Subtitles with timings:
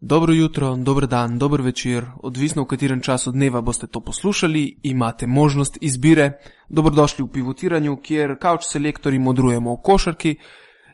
[0.00, 5.26] Dobro jutro, dober dan, dober večer, odvisno v katerem času dneva boste to poslušali, imate
[5.26, 6.32] možnost izbire.
[6.68, 10.36] Dobrodošli v pivotiranju, kjer kavč selektori modrujemo v košarki.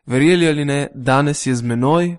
[0.07, 2.17] Verjeli ali ne, danes je z menoj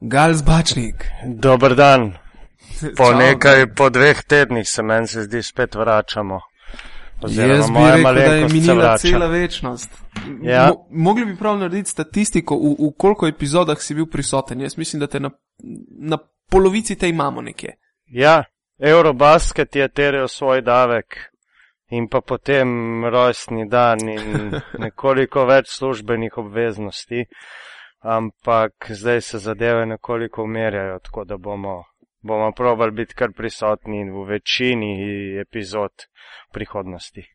[0.00, 1.04] Gal Zbačnik.
[1.26, 2.12] Dober dan.
[2.96, 6.40] Po Čau, nekaj, po dveh tednih se meni se zdi spet vračamo.
[7.22, 10.03] Oziroma, Jaz bi rekel, da je minila cela večnost.
[10.42, 10.66] Ja.
[10.68, 14.60] Mo mogli bi prav narediti statistiko, v, v koliko epizodah si bil prisoten.
[14.60, 15.30] Jaz mislim, da te na,
[16.00, 16.18] na
[16.50, 17.76] polovici te imamo nekje.
[18.06, 18.44] Ja,
[18.78, 21.18] Eurobasket je terjal svoj davek
[21.90, 22.68] in pa potem
[23.04, 27.26] rojstni dan in nekoliko več službenih obveznosti,
[28.00, 31.82] ampak zdaj se zadeve nekoliko umerjajo, tako da bomo,
[32.22, 34.92] bomo probali biti kar prisotni v večini
[35.40, 36.08] epizod
[36.52, 37.33] prihodnosti.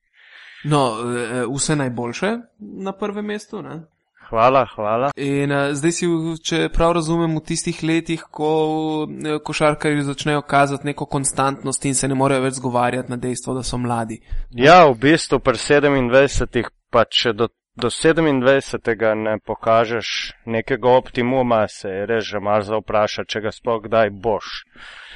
[0.63, 3.61] No, eh, vse najboljše na prvem mestu.
[3.61, 3.81] Ne?
[4.29, 5.11] Hvala, hvala.
[5.15, 6.07] In uh, zdaj si,
[6.45, 9.07] če prav razumem, v tistih letih, ko
[9.45, 13.79] košarkarji začnejo kazati neko konstantnost in se ne morejo več zgovarjati na dejstvo, da so
[13.81, 14.19] mladi.
[14.53, 19.15] Ja, v bistvu pri 27, pa če do, do 27.
[19.17, 20.13] ne pokažeš
[20.45, 24.53] nekega optimuma, se je res že malo za vprašati, če ga sploh kdaj boš.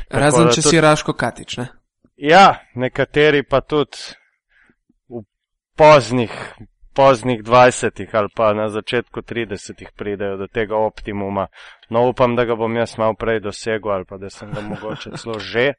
[0.10, 1.58] Tako Razen, če tudi- si Raško Katič.
[1.62, 1.68] Ne?
[2.18, 4.18] Ja, nekateri pa tudi
[5.76, 6.32] poznih,
[6.94, 11.48] poznih 20 ali pa na začetku 30 pridejo do tega optimuma.
[11.90, 15.12] No, upam, da ga bom jaz malo prej dosegel ali pa da sem ga mogoče
[15.22, 15.74] celo že.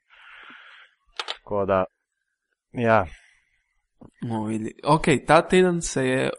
[1.38, 1.84] Tako da,
[2.72, 3.04] ja.
[4.84, 6.30] Ok, ta teden se je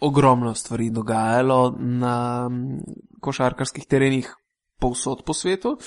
[0.00, 2.78] ogromno stvari dogajalo na mm,
[3.20, 4.34] košarkarskih terenih
[4.78, 5.78] povsod po svetu.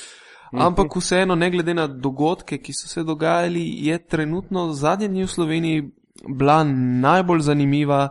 [0.52, 5.28] Ampak vseeno, ne glede na dogodke, ki so se dogajali, je trenutno zadnje dni v
[5.28, 5.83] Sloveniji
[6.30, 6.64] bila
[7.02, 8.09] najbolj zanimiva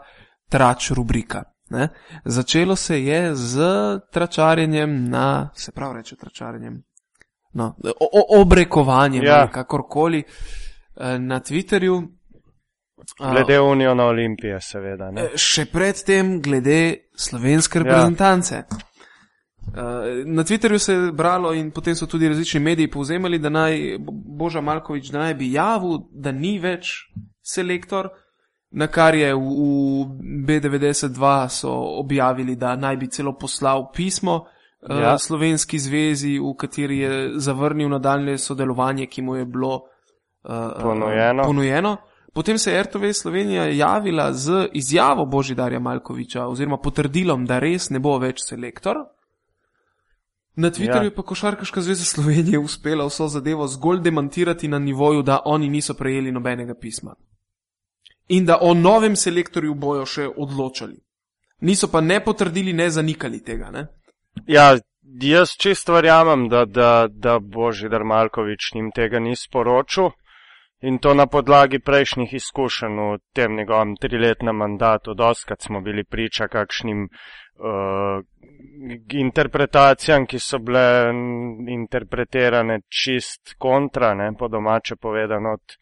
[0.48, 1.42] trač rubrika.
[1.70, 1.88] Ne?
[2.24, 3.60] Začelo se je z
[4.12, 6.82] tračarjenjem na, se pravi reče tračarjenjem,
[7.52, 9.50] no, o, o, obrekovanjem, Ja.
[9.50, 10.24] kakorkoli,
[10.96, 12.08] eh, na Twitterju.
[13.32, 15.10] Glede Uniona Olimpije, seveda.
[15.10, 15.22] Ne?
[15.22, 17.82] Eh, Še predtem, glede slovenske Ja.
[17.82, 18.64] reprezentance.
[19.60, 19.74] Uh,
[20.26, 24.12] na Twitterju se je bralo in potem so tudi različni mediji povzemali, da naj Bo-
[24.38, 26.90] Boža Malkovič, da naj bi javil, da ni več
[27.54, 28.08] selektor,
[28.70, 35.00] na kar je v, v B92 so objavili, da naj bi celo poslal pismo uh,
[35.00, 35.18] Ja.
[35.18, 41.42] slovenski zvezi, v kateri je zavrnil nadaljne sodelovanje, ki mu je bilo uh, Ponujeno.
[41.44, 41.96] ponujeno.
[42.32, 47.98] Potem se je RTV Slovenija javila z izjavo Božidarja Malkoviča oziroma potrdilom, da res ne
[47.98, 48.96] bo več selektor.
[50.56, 51.14] Na Twitterju Ja.
[51.16, 56.32] pa Košarkaška zveza Slovenije uspela vso zadevo zgolj demantirati na nivoju, da oni niso prejeli
[56.32, 57.14] nobenega pisma.
[58.30, 60.96] In da o novem selektorju bojo še odločali.
[61.66, 63.70] Niso pa ne potrdili, ne zanikali tega.
[63.74, 63.86] Ne?
[64.46, 64.78] Ja,
[65.22, 70.12] jaz čist verjamem, da, da, da Božidar Malkovič njim tega ni sporočil
[70.80, 75.14] in to na podlagi prejšnjih izkušenj v tem njegovem triletnem mandatu.
[75.14, 78.22] Doskrat smo bili priča kakšnim uh,
[79.12, 81.12] interpretacijam, ki so bile
[81.68, 85.76] interpretirane čist kontra, ne, po domače povedano od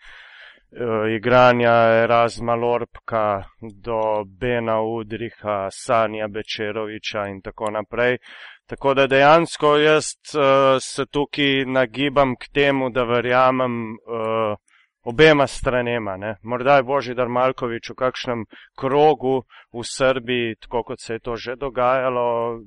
[0.72, 8.18] uh, igranja Erasma Lorpka do Bena Udriha, Sanja Bečeroviča in tako naprej.
[8.66, 10.04] Tako da dejansko jaz
[10.36, 14.56] uh, se tukaj nagibam k temu, da verjamem uh,
[15.04, 16.16] obema stranema.
[16.16, 16.36] Ne.
[16.42, 18.44] Morda je Božidar Malkovič v kakšnem
[18.76, 19.42] krogu
[19.72, 22.60] v Srbiji, tako kot se je to že dogajalo,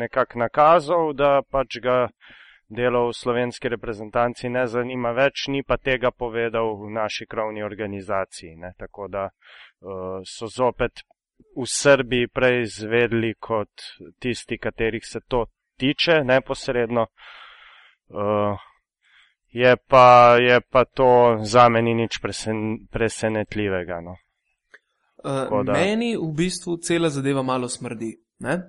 [0.00, 2.08] nekako nakazal, da pač ga
[2.70, 8.56] delo v slovenski reprezentanci ne zanima več, ni pa tega povedal v naši krovni organizaciji.
[8.56, 8.72] Ne.
[8.78, 11.02] Tako da uh, so zopet
[11.56, 13.70] v Srbiji prej izvedli kot
[14.18, 17.06] tisti, katerih se to tiče neposredno.
[18.08, 18.58] Uh,
[19.50, 24.00] je, pa, je pa to za meni nič presen, presenetljivega.
[24.00, 24.14] No.
[25.24, 28.14] Uh, da- meni v bistvu cela zadeva malo smrdi.
[28.38, 28.60] ne?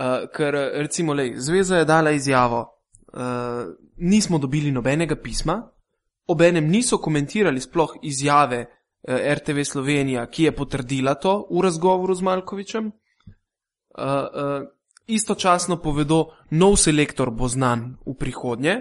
[0.00, 2.79] Uh, ker recimo, lej, zveza je dala izjavo,
[3.12, 5.62] uh, nismo dobili nobenega pisma,
[6.26, 12.22] obenem niso komentirali sploh izjave uh, RTV Slovenija, ki je potrdila to v razgovoru z
[12.22, 12.86] Malkovičem.
[12.86, 14.68] Uh, uh,
[15.06, 18.76] istočasno povedo, nov selektor bo znan v prihodnje,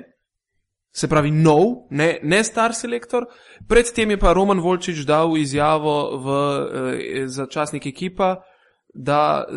[0.92, 3.26] se pravi nov, ne, ne star selektor.
[3.68, 8.42] Predtem je pa Roman Volčič dal izjavo v eh, začasnik ekipa,
[8.94, 9.54] da eh,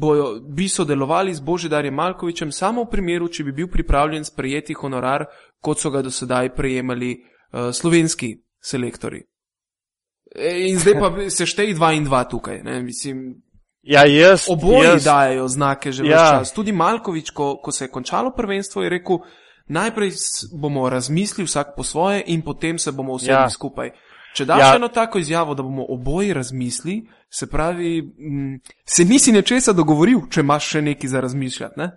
[0.00, 5.26] bojo, bi sodelovali z Božidarjem Malkovičem samo v primeru, če bi bil pripravljen sprejeti honorar,
[5.60, 9.22] kot so ga do sedaj prejemali eh, slovenski selektori.
[10.34, 12.62] E, In zdaj pa se šteje dva in dva tukaj.
[12.62, 12.82] Ne?
[12.82, 13.44] Mislim,
[13.84, 16.10] Ja, jaz, Oboji jaz, dajo znake že Ja.
[16.10, 16.30] ja.
[16.38, 16.52] čas.
[16.52, 19.18] Tudi Malkovič, ko, ko se je končalo prvenstvo, je rekel,
[19.68, 20.10] najprej
[20.60, 23.40] bomo razmislili vsak po svoje in potem se bomo Ja.
[23.40, 23.50] ja.
[23.50, 23.90] skupaj.
[24.34, 24.74] Če daš Ja.
[24.76, 30.40] eno tako izjavo, da bomo oboji razmislili, se pravi, m, se nisi nečesa dogovoril, če
[30.40, 31.80] imaš še nekaj za razmišljati.
[31.80, 31.90] Ne?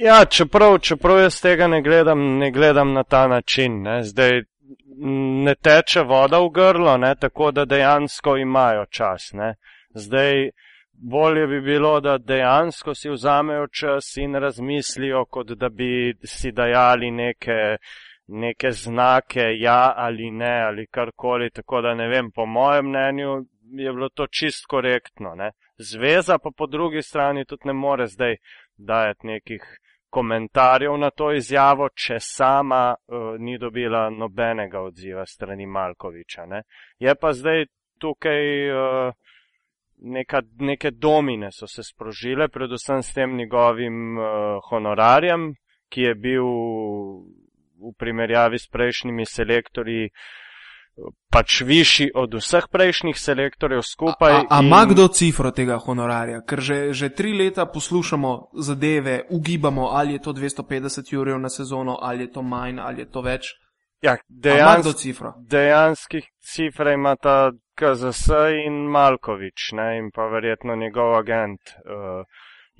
[0.00, 3.82] Ja, čeprav, čeprav jaz tega ne gledam, ne gledam na ta način.
[3.82, 4.02] Ne.
[4.04, 9.32] Zdaj m, ne teče voda v grlo, ne, tako da dejansko imajo čas.
[9.32, 9.54] Ne.
[9.94, 10.50] Zdaj
[10.92, 17.10] bolje bi bilo, da dejansko si vzamejo čas in razmislijo, kot da bi si dajali
[17.10, 17.76] neke,
[18.30, 21.50] neke znake, ja ali ne, ali karkoli.
[21.50, 25.34] Tako da ne vem, po mojem mnenju je bilo to čist korektno.
[25.34, 25.50] Ne.
[25.78, 28.36] Zveza pa po drugi strani tudi ne more zdaj
[28.76, 29.62] dajati nekih
[30.10, 36.46] komentarjev na to izjavo, če sama uh, ni dobila nobenega odziva strani Malkoviča.
[36.46, 36.62] Ne.
[36.98, 37.64] Je pa zdaj
[37.98, 39.12] tukaj uh,
[40.00, 44.24] neka, neke domine so se sprožile, predvsem s tem njegovim uh,
[44.70, 45.54] honorarjem,
[45.88, 46.46] ki je bil
[47.80, 50.08] v primerjavi s prejšnjimi selektorji
[51.30, 54.32] pač višji od vseh prejšnjih selektorjev skupaj.
[54.32, 56.42] A, a in- ima kdo cifro tega honorarja?
[56.42, 61.98] Ker že, že tri leta poslušamo zadeve, ugibamo, ali je to 250 jurjev na sezono,
[62.02, 63.54] ali je to manj, ali je to več.
[64.02, 65.32] Ja, A Ima kdo dejansko, cifro?
[65.38, 68.28] dejanskih cifre imata KZS
[68.66, 71.60] in Malkovič, ne, in pa verjetno njegov agent.
[71.84, 72.24] Uh,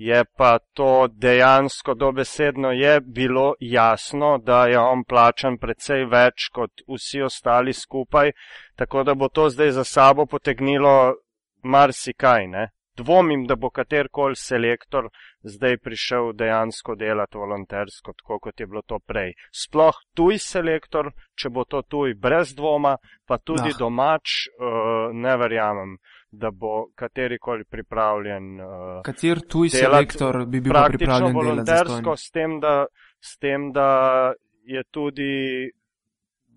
[0.01, 6.71] je pa to dejansko dobesedno je bilo jasno, da je on plačan precej več kot
[6.89, 8.33] vsi ostali skupaj,
[8.77, 11.15] tako da bo to zdaj za sabo potegnilo
[11.63, 12.71] marsikaj, ne.
[12.97, 15.11] Dvomim, da bo katerkoli selektor
[15.43, 19.35] zdaj prišel dejansko delati volontersko, tako kot je bilo to prej.
[19.53, 22.97] Sploh tuj selektor, če bo to tuj brez dvoma,
[23.29, 23.79] pa tudi Ah.
[23.79, 25.97] domač, uh, ne verjamem,
[26.31, 28.61] da bo katerikoli pripravljen.
[28.61, 32.87] Uh, Kater tuj selektor bi bil pripravljen volontersko, s tem, da,
[33.21, 34.33] s tem, da
[34.63, 35.71] je tudi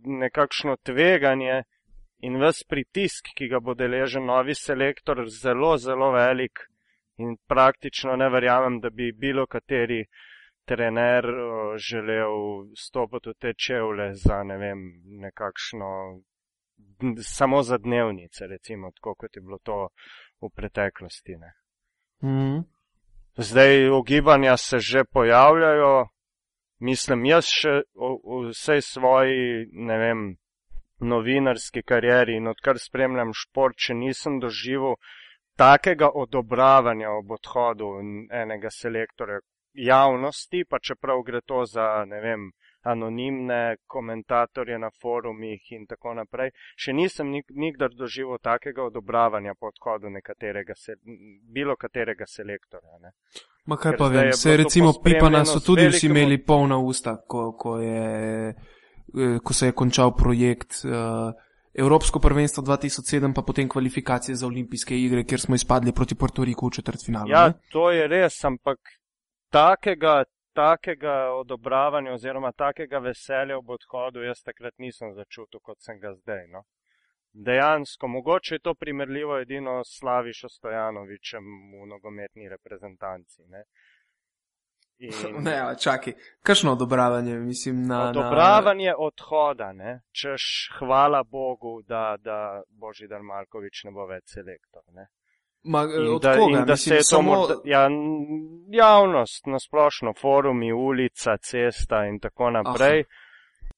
[0.04, 1.64] nekakšno tveganje
[2.24, 6.68] in ves pritisk, ki ga bo deležen novi selektor, zelo, zelo velik
[7.18, 10.04] in praktično ne verjamem, da bi bilo kateri
[10.66, 14.86] trener uh, želel stopiti v te čevlje za ne vem,
[15.26, 15.90] nekakšno,
[17.24, 19.90] samo za dnevnice, recimo, tako kot je bilo to
[20.42, 21.36] v preteklosti.
[21.38, 21.54] Ne.
[22.24, 22.60] Mhm.
[23.38, 26.08] Zdaj ugibanja se že pojavljajo,
[26.80, 30.22] mislim, jaz še v, vsej svoji, ne vem,
[31.00, 34.96] novinarski karieri in odkar spremljam šport, še nisem doživel
[35.58, 37.90] takega odobravanja ob odhodu
[38.32, 39.42] enega selektorja
[39.74, 42.52] javnosti, pa čeprav gre to za, ne vem,
[42.84, 46.52] anonimne komentatorje na forumih in tako naprej.
[46.76, 50.98] Še nisem nik, nikdar doživel takega odobravanja po odhodu nekaterega, se,
[51.54, 53.00] bilo katerega selektorja.
[53.02, 53.14] Ne.
[53.66, 57.54] Ma kaj Ker pa vem, se recimo Pipana so tudi vsi imeli polna usta, ko,
[57.60, 61.32] ko, je, eh, ko se je končal projekt uh,
[61.74, 66.76] Evropsko prvenstvo 2007, pa potem kvalifikacije za olimpijske igre, kjer smo izpadli proti Portoriku v
[66.82, 67.32] četrtfinalu.
[67.32, 67.54] Ja, ne?
[67.72, 68.78] to je res, ampak
[69.50, 70.24] takega,
[70.54, 76.48] takega odobravanja oziroma takega veselja ob odhodu jaz takrat nisem začutil, kot sem ga zdaj.
[76.48, 76.64] No.
[77.34, 81.44] Dejansko, mogoče je to primerljivo edino s Slavišo Stojanovičem
[81.82, 83.42] v nogometni reprezentanci.
[83.48, 83.64] Ne.
[85.00, 85.12] In
[85.48, 87.98] Ne, čakaj, kakšno odobravanje, mislim, na.
[87.98, 88.10] na...
[88.10, 90.02] odobravanje odhoda, ne.
[90.12, 94.84] češ hvala Bogu, da, da Božidar Markovič ne bo več selektor.
[94.94, 95.08] Ne.
[95.64, 96.60] Ma, eh, In od da, koga?
[96.60, 97.32] in da mislim, se je to samo...
[97.32, 97.90] morda, ja,
[98.72, 103.04] javnost, nasplošno forumi, ulica, cesta in tako naprej.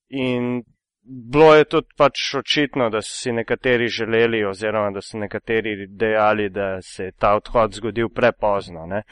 [0.10, 0.64] In
[1.06, 6.50] bilo je tudi pač očitno, da so si nekateri želeli oziroma da so nekateri dejali,
[6.50, 8.86] da se je ta odhod zgodil prepozno.
[8.86, 9.04] Ne?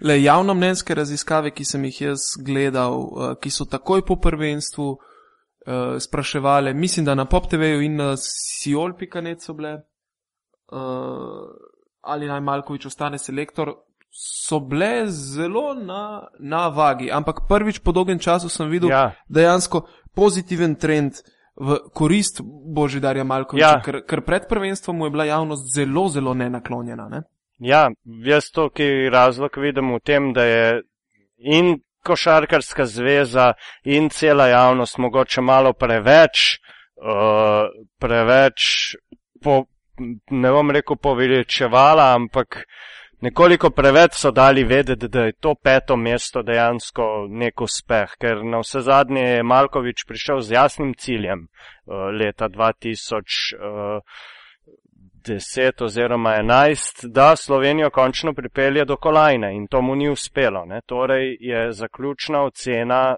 [0.00, 4.88] Le javno mnenjske raziskave, ki sem jih jaz gledal, eh, ki so takoj po prvenstvu
[4.92, 9.72] uh, spraševale, mislim, da na Pop TV-ju in na Siol.net so bile,
[10.72, 11.67] uh,
[12.08, 13.74] ali naj Malkovič ostane selektor,
[14.10, 17.10] so bile zelo na, na vagi.
[17.12, 19.84] Ampak prvič po dolgem času sem videl Ja, dejansko
[20.16, 21.20] pozitiven trend
[21.58, 22.40] v korist
[22.74, 23.82] Božidarja Malkoviča, Ja.
[23.82, 27.08] ker, ker pred prvenstvom mu je bila javnost zelo, zelo nenaklonjena.
[27.08, 27.22] Ne?
[27.58, 27.90] ja,
[28.24, 30.82] jaz to, ki razlog vidim v tem, da je
[31.38, 33.52] in košarkarska zveza
[33.84, 36.58] in cela javnost mogoče malo preveč,
[37.02, 37.66] uh,
[37.98, 38.94] preveč
[39.42, 39.64] po,
[40.30, 42.62] ne bom rekel poveličevala, ampak
[43.20, 48.62] nekoliko preveč so dali vedeti, da je to peto mesto dejansko nek uspeh, ker na
[48.62, 53.56] vse zadnje je Malkovič prišel z jasnim ciljem uh, leta 2000.
[53.58, 54.02] Uh,
[55.28, 60.64] 10 oziroma 11, da Slovenijo končno pripelje do kolajne in to mu ni uspelo.
[60.64, 60.80] Ne.
[60.86, 63.16] Torej je zaključna ocena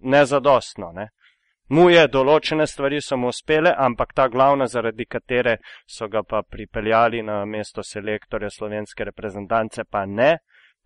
[0.00, 0.92] nezadostno.
[0.92, 1.08] Ne.
[1.68, 5.56] Mu je določene stvari so mu uspele, ampak ta glavna, zaradi katere
[5.86, 10.36] so ga pa pripeljali na mesto selektorja slovenske reprezentance, pa ne.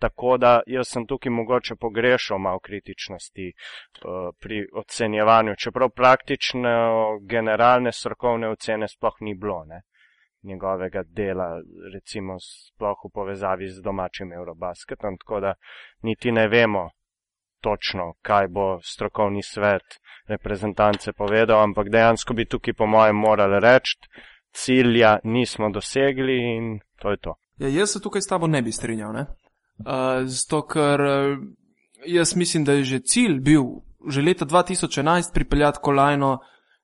[0.01, 6.71] Tako da jaz sem tukaj mogoče pogrešal malo kritičnosti uh, pri ocenjevanju, čeprav praktično
[7.29, 9.83] generalne strokovne ocene sploh ni bilo ne,
[10.43, 11.51] njegovega dela,
[11.93, 15.55] recimo sploh v povezavi z domačim Eurobasketom, tako da
[16.09, 16.89] niti ne vemo
[17.61, 23.99] točno, kaj bo strokovni svet reprezentance povedal, ampak dejansko bi tukaj po mojem morali reči,
[24.53, 27.35] cilja nismo dosegli in to je to.
[27.59, 29.27] Ja, jaz se tukaj s tabo ne bi strinjal, ne?
[29.81, 31.39] Uh, zato, ker uh,
[32.07, 33.65] jaz mislim, da je že cilj bil
[34.09, 36.39] že leta 2011 pripeljati kolajno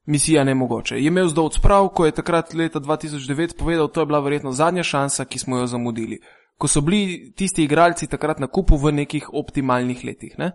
[0.06, 0.94] misija nemogoče.
[0.94, 4.82] Je imel zdovc prav, ko je takrat leta 2009 povedal, to je bila verjetno zadnja
[4.82, 6.20] šansa, ki smo jo zamudili.
[6.58, 10.38] Ko so bili tisti igralci takrat na kupu v nekih optimalnih letih.
[10.38, 10.52] Ne?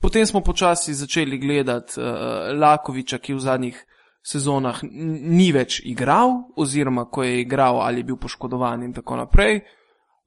[0.00, 3.82] Potem smo počasi začeli gledati uh, Lakoviča, ki v zadnjih
[4.22, 9.64] sezonah ni več igral, oziroma ko je igral ali je bil poškodovan in tako naprej.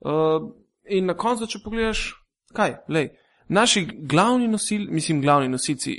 [0.04, 0.52] Uh,
[0.86, 2.02] In na koncu, če pogledaš,
[2.54, 3.10] kaj, lej,
[3.50, 5.96] naši glavni nosilci, mislim, glavni nosilci,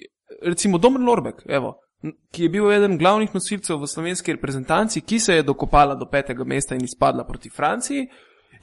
[0.46, 1.74] recimo Domen Lorbek, evo,
[2.30, 6.46] ki je bil eden glavnih nosilcev v slovenski reprezentanci, ki se je dokopala do petega
[6.46, 8.06] mesta in izpadla proti Franciji,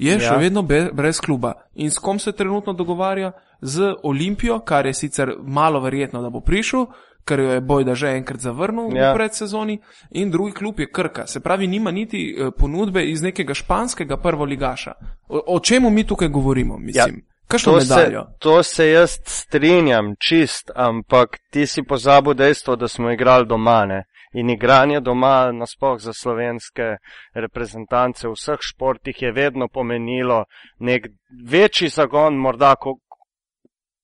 [0.05, 0.19] je ja.
[0.19, 1.53] še vedno brez kluba.
[1.75, 3.31] In s kom se trenutno dogovarja?
[3.61, 6.85] Z Olimpijo, kar je sicer malo verjetno, da bo prišel,
[7.25, 9.11] ker jo je Bojda že enkrat zavrnil ja.
[9.11, 9.79] v predsezoni,
[10.11, 11.27] in drugi klub je Krka.
[11.27, 14.93] Se pravi, nima niti eh, ponudbe iz nekega španskega prvoligaša.
[15.27, 17.23] O, o čemu mi tukaj govorimo, mislim?
[17.23, 17.33] Ja.
[17.63, 23.45] To se, to se jaz strinjam, čist, ampak ti si pozabil dejstvo, da smo igrali
[23.45, 23.85] doma.
[23.85, 24.03] Ne?
[24.33, 26.97] In igranje doma, nasploh za slovenske
[27.33, 30.45] reprezentance v vseh športih, je vedno pomenilo
[30.79, 31.07] nek
[31.49, 32.97] večji zagon, morda ko,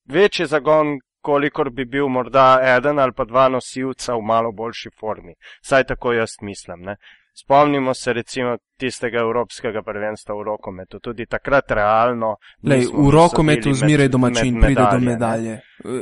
[0.06, 5.34] večji zagon, kolikor bi bil morda eden ali pa dva nosilca v malo boljši formi.
[5.62, 6.82] Saj tako jaz mislim.
[6.82, 6.96] Ne?
[7.42, 12.36] Spomnimo se recimo tistega evropskega prvenstva v rokometu, tudi takrat realno.
[12.64, 15.60] Lej, v rokometu zmeraj domačin med pride do medalje.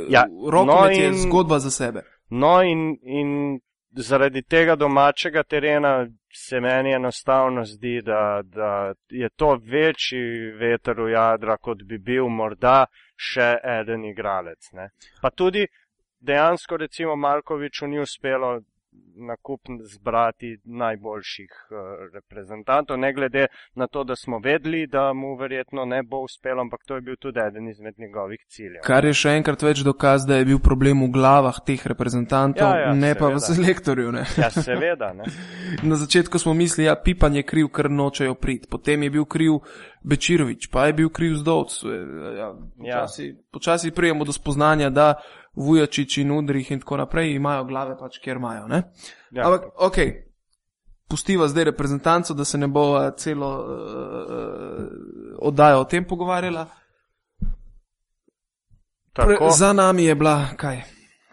[0.08, 2.02] Ja, rokomet no in, je zgodba za sebe.
[2.30, 3.60] No in, in
[4.02, 11.10] zaradi tega domačega terena se meni enostavno zdi, da, da je to večji veter v
[11.10, 12.86] jadra, kot bi bil morda
[13.16, 14.70] še eden igralec.
[14.72, 14.90] Ne.
[15.22, 15.66] Pa tudi
[16.20, 18.60] dejansko recimo Malkoviču ni uspelo
[19.16, 21.78] na kup zbrati najboljših uh,
[22.14, 26.84] reprezentantov, ne glede na to, da smo vedeli, da mu verjetno ne bo uspelo, ampak
[26.86, 28.82] to je bil tudi eden izmed njegovih ciljev.
[28.84, 32.88] Kar je še enkrat več dokaz, da je bil problem v glavah teh reprezentantov, ja,
[32.88, 33.20] ja, ne seveda.
[33.20, 34.12] pa v selektorju.
[34.12, 34.24] Ne?
[34.38, 35.12] Ja, seveda.
[35.18, 35.26] Ne.
[35.90, 39.26] na začetku smo mislili, da ja, Pipan je kriv, ker nočejo priti, potem je bil
[39.26, 39.58] kriv
[40.02, 41.82] Bečirovič, pa je bil kriv Zdovc.
[42.38, 43.34] Ja, počasi, ja.
[43.52, 45.14] počasi prijemo do spoznanja, da
[45.58, 48.68] Vujačič in Udrih in tako naprej imajo glave pač, kjer imajo.
[49.30, 49.46] Ja.
[49.46, 49.98] Ampak, ok,
[51.08, 54.86] pustiva zdaj reprezentanco, da se ne bo celo uh,
[55.38, 56.66] oddajo o tem pogovarjala.
[59.12, 60.82] Pre, za nami je bila kaj?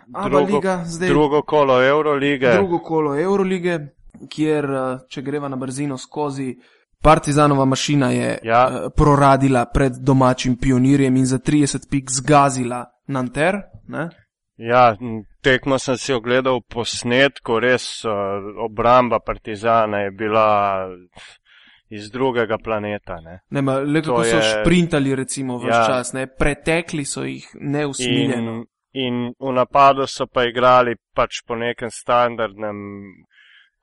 [0.07, 2.53] Drugo, Liga, zdaj, drugo kolo Eurolige.
[2.53, 3.79] Drugo kolo Eurolige,
[4.29, 4.67] kjer,
[5.09, 6.55] če greva na brzino skozi,
[7.05, 8.89] Partizanova mašina je ja.
[8.95, 13.61] proradila pred domačim pionirjem in za 30 pik zgazila Nanter.
[13.87, 14.09] Ne?
[14.57, 14.95] Ja,
[15.43, 18.01] tekmo sem si ogledal posnetko, res
[18.65, 20.47] obramba Partizana je bila
[21.89, 23.19] iz drugega planeta.
[23.21, 23.39] Ne.
[23.49, 24.41] Ne, ma, le kako so je...
[24.41, 25.85] šprintali, recimo, v ja.
[25.87, 26.27] čas, ne.
[26.27, 28.55] pretekli so jih neusmiljeno.
[28.55, 28.65] In,
[29.05, 32.75] in v napadu so pa igrali pač po nekem standardnem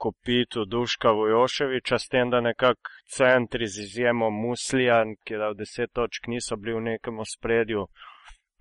[0.05, 2.79] kopitu Duška Vojoševiča, s tem, da nekak
[3.17, 7.87] centri z izjemo Muslijan, ki je dal deset točk, niso bili v nekem ospredju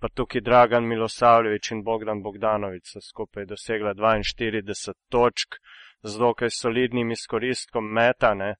[0.02, 5.60] pa tukaj Dragan Milosavljevič in Bogdan Bogdanovič so skupaj dosegla 42 točk
[6.02, 8.54] z dokaj solidnim izkoristkom metane,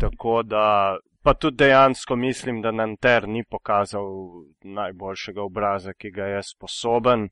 [0.00, 4.04] tako da pa tudi dejansko mislim, da Nanter ni pokazal
[4.62, 7.28] najboljšega obraza, ki ga je sposoben.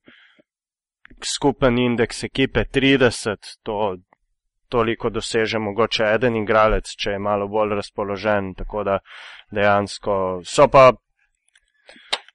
[1.34, 3.96] Skupen indeks ekipe 30, to
[4.70, 8.98] toliko doseže mogoče eden igralec, če je malo bolj razpoložen, tako da
[9.50, 10.90] dejansko so pa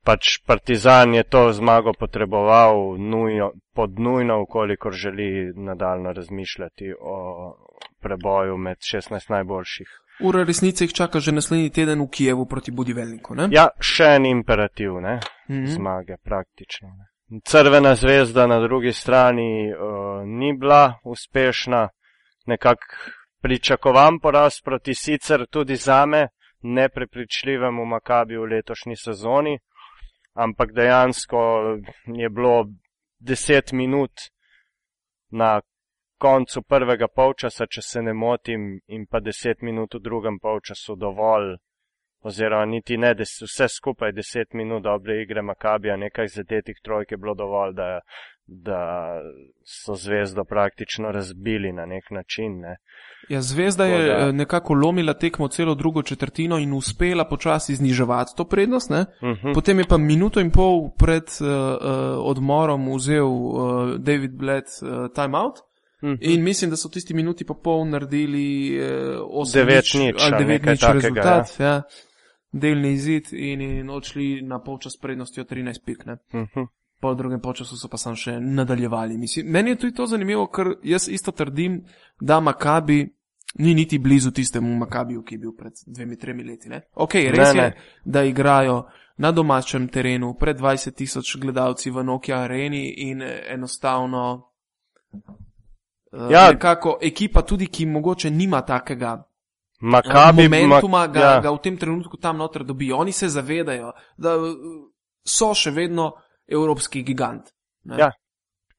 [0.06, 7.18] pač Partizan je to zmago potreboval nujo, pod nujno, ukolikor želi nadaljno razmišljati o
[8.02, 9.88] preboju med 16 najboljših.
[10.24, 13.50] Ura resnice jih čaka že naslednji teden v Kijevu proti Budivelniku, ne?
[13.52, 15.20] Ja, še en imperativ, ne?
[15.50, 15.74] Mm -hmm.
[15.74, 16.88] Zmage, praktično.
[16.88, 17.40] Ne?
[17.44, 19.78] Crvena zvezda na drugi strani uh,
[20.26, 21.90] ni bila uspešna,
[22.46, 22.86] nekako
[23.42, 26.28] pričakovan poraz proti sicer tudi zame
[26.62, 29.60] neprepričljivemu Makabiju v letošnji sezoni,
[30.34, 31.40] ampak dejansko
[32.06, 32.66] je bilo
[33.20, 34.12] deset minut
[35.32, 35.62] na
[36.18, 41.56] koncu prvega polčasa, če se ne motim, in pa deset minut v drugem polčasu dovolj,
[42.26, 47.18] oziroma niti ne, des, vse skupaj deset minut dobre igre Makabija, nekaj zadetih trojk je
[47.18, 48.00] bilo dovolj, da,
[48.48, 49.12] da
[49.64, 52.60] so zvezdo praktično razbili na nek način.
[52.60, 52.78] Ne.
[53.30, 58.32] Ja, zvezda je da- eh, nekako lomila tekmo celo drugo četrtino in uspela počasi zniževati
[58.38, 58.90] to prednost.
[58.90, 59.06] Ne?
[59.24, 59.54] Mhm.
[59.54, 61.78] Potem je pa minuto in pol pred uh, uh,
[62.20, 63.56] odmorom vzel uh,
[63.98, 65.54] David Bled uh, timeout.
[66.04, 66.16] Mhm.
[66.22, 68.86] In mislim, da so v tisti minuti pa pol naredili uh,
[69.42, 71.60] 8 Devet nič, ali ali 9 nekaj nič takega, rezultat.
[71.60, 71.82] Ja.
[72.52, 76.06] Delni izid in, in odšli na polčas prednostjo 13 pik.
[76.06, 76.18] Ne?
[76.34, 76.62] Mhm.
[76.98, 79.18] Po drugem počasu so pa sam še nadaljevali.
[79.18, 81.82] Mislim, meni je tudi to zanimivo, ker jaz isto trdim,
[82.20, 83.02] da Makabi
[83.56, 86.70] ni niti blizu tistemu Makabiju, ki je bil pred dvemi, tremi leti.
[86.70, 86.82] Ne?
[86.96, 87.74] Ok, res Ne, je, ne.
[88.06, 88.86] da igrajo
[89.18, 94.52] na domačem terenu pred 20 tisoč gledalci v Nokia areni in eh, enostavno.
[96.12, 96.50] Uh, Ja.
[96.52, 99.24] Nekako ekipa tudi, ki mogoče nima takega
[99.82, 101.40] Makabi, momentuma, ma- ga, ja.
[101.40, 102.98] ga v tem trenutku tam noter dobijo.
[102.98, 104.36] Oni se zavedajo, da
[105.22, 106.14] so še vedno
[106.48, 107.50] evropski gigant.
[107.84, 107.98] Ne?
[108.00, 108.12] Ja.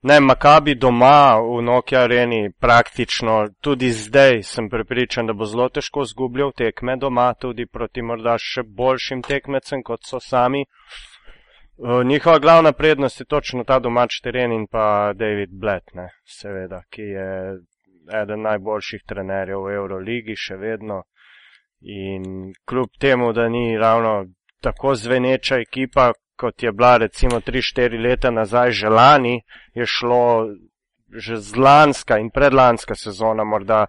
[0.03, 6.05] Ne, Makabi doma v Nokia areni praktično tudi zdaj sem prepričan, da bo zelo težko
[6.05, 10.63] zgubljal tekme doma, tudi proti morda še boljšim tekmecem, kot so sami.
[10.63, 16.83] Eh, Njihova glavna prednost je točno ta domač teren in pa David Blatt, ne, seveda,
[16.91, 17.27] ki je
[18.23, 21.03] eden najboljših trenerjev v Euroligi še vedno.
[21.83, 24.27] In kljub temu, da ni ravno
[24.63, 29.43] tako zveneča ekipa, kot je bila recimo 3-4 leta nazaj že lani,
[29.75, 30.49] je šlo
[31.17, 33.87] že zlanska in predlanska sezona morda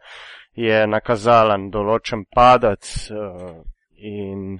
[0.54, 3.52] je nakazala določen padec eh,
[3.98, 4.60] in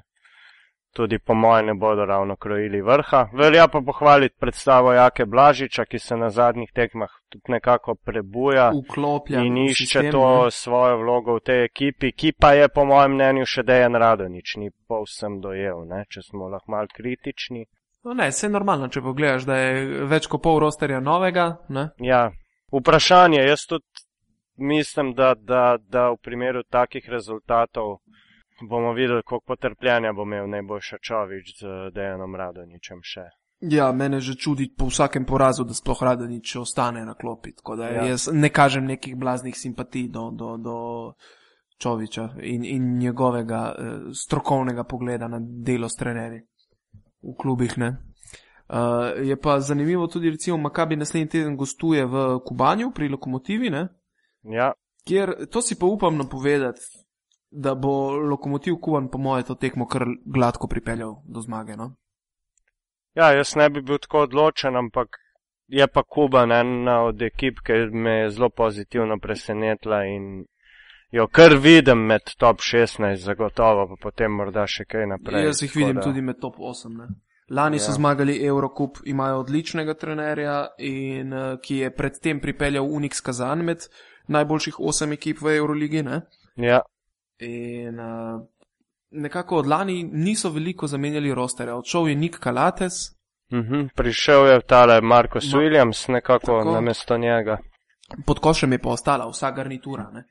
[0.98, 3.30] tudi po mojem ne bodo ravno krojili vrha.
[3.34, 9.44] Velja pa pohvaliti predstavo Jake Blažiča, ki se na zadnjih tekmah tudi nekako prebuja Vkloplja
[9.46, 10.52] in išče sistem, to ne.
[10.52, 14.72] svojo vlogo v tej ekipi, ki pa je po mojem mnenju še Dejan Radonič ni
[14.88, 16.06] povsem dojel, ne?
[16.10, 17.66] če smo lahko mal kritični.
[18.08, 21.58] No, ne, vse je normalno, če pogledaš, da je več kot pol rosterja novega.
[21.76, 21.90] Ne?
[22.00, 22.30] Ja,
[22.72, 24.06] vprašanje, jaz tudi
[24.58, 27.98] mislim, da, da, da v primeru takih rezultatov
[28.70, 33.28] bomo videli, koliko potrpljenja bo imel najboljša Čovič z Dejanom Radoničem še.
[33.60, 37.58] Ja, mene že čudi po vsakem porazu, da sploh Radonič ostane na klopi.
[37.60, 38.02] Tako da Ja.
[38.02, 38.10] ja.
[38.16, 40.78] jaz ne kažem nekih blaznih simpatij do, do, do
[41.78, 46.46] Čoviča in, in njegovega eh, strokovnega pogleda na delo s trenerji
[47.22, 47.78] v klubih.
[47.78, 47.98] Ne?
[48.68, 53.88] Uh, je pa zanimivo tudi, recimo, Makabi naslednji teden gostuje v Kubanju pri Lokomotivi, ne?
[54.44, 54.74] Ja,
[55.08, 56.82] kjer to si pa upam napovedati,
[57.52, 61.78] da bo Lokomotiv Kuban, po moje, to tekmo kar gladko pripeljal do zmage.
[61.78, 61.96] No?
[63.18, 65.18] ja, jaz ne bi bil tako odločen, ampak
[65.68, 70.46] je pa Kuban ena od ekip, ki me je zelo pozitivno presenetila in
[71.12, 75.46] jo kar vidim med top 16, zagotovo, pa potem morda še kaj naprej.
[75.46, 76.98] Jaz jih vidim da- tudi med top 8.
[76.98, 77.08] Ne?
[77.50, 77.80] Lani ja.
[77.80, 83.78] so zmagali Eurocup, imajo odličnega trenerja, in, uh, ki je predtem pripeljal Unix Kazan med
[84.28, 86.04] najboljših 8 ekip v Euroligi.
[86.04, 86.22] Ne?
[86.58, 86.82] Ja,
[87.40, 88.42] In uh,
[89.12, 91.76] nekako od lani niso veliko zamenjali rosterja.
[91.76, 92.94] Odšel je Nik Kalates,
[93.54, 96.72] mhm, prišel je tale Marcus Ma- Williams nekako Tako.
[96.72, 97.58] namesto njega.
[98.26, 100.10] pod košem je pa ostala vsa garnitura.
[100.14, 100.24] Ne?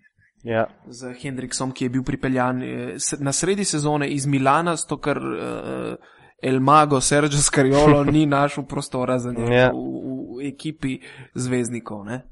[0.46, 0.66] Ja.
[0.86, 6.14] z Hendriksom, ki je bil pripeljan eh, na sredi sezone iz Milana, zato ker uh,
[6.42, 9.70] El Mago Sergio Scariolo ni našel prostora za njega Ja.
[9.74, 9.82] v,
[10.38, 11.00] v, ekipi
[11.34, 12.04] zvezdnikov.
[12.06, 12.22] Ne?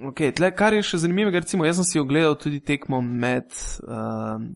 [0.00, 3.52] Okay, tle, kar je še zanimivega, recimo, jaz sem si ogledal tudi tekmo med
[3.84, 4.54] um,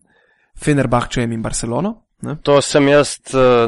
[0.57, 1.93] Fenerbahčejem in Barcelono.
[2.25, 2.39] Ne?
[2.41, 3.19] To sem jaz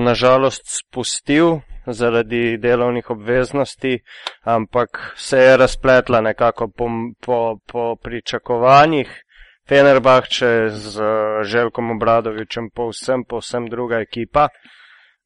[0.01, 3.99] nažalost spustil zaradi delovnih obveznosti,
[4.43, 6.85] ampak se je razpletla nekako po,
[7.25, 9.23] po, po pričakovanjih.
[9.69, 14.47] Fenerbahče z eh, Željkom Obradovičem povsem, povsem druga ekipa.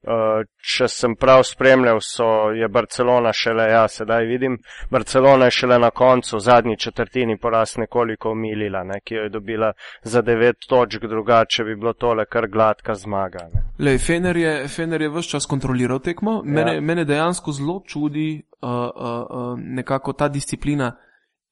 [0.04, 0.44] Eh,
[0.76, 4.58] Če sem prav spremljal, so, je Barcelona šele, ja, sedaj vidim,
[4.92, 9.30] Barcelona je šele na koncu, v zadnji četrtini poraz nekoliko omilila, ne, ki jo je
[9.30, 9.72] dobila
[10.04, 13.48] za devet točk, drugače bi bilo tole kar gladka zmaga.
[13.54, 13.64] Ne.
[13.80, 16.42] Lej, Fener je, Fener je vse čas kontroliral tekmo.
[16.46, 16.82] Mene, Ja.
[16.82, 18.88] mene dejansko zelo čudi uh, uh,
[19.30, 20.96] uh, nekako ta disciplina,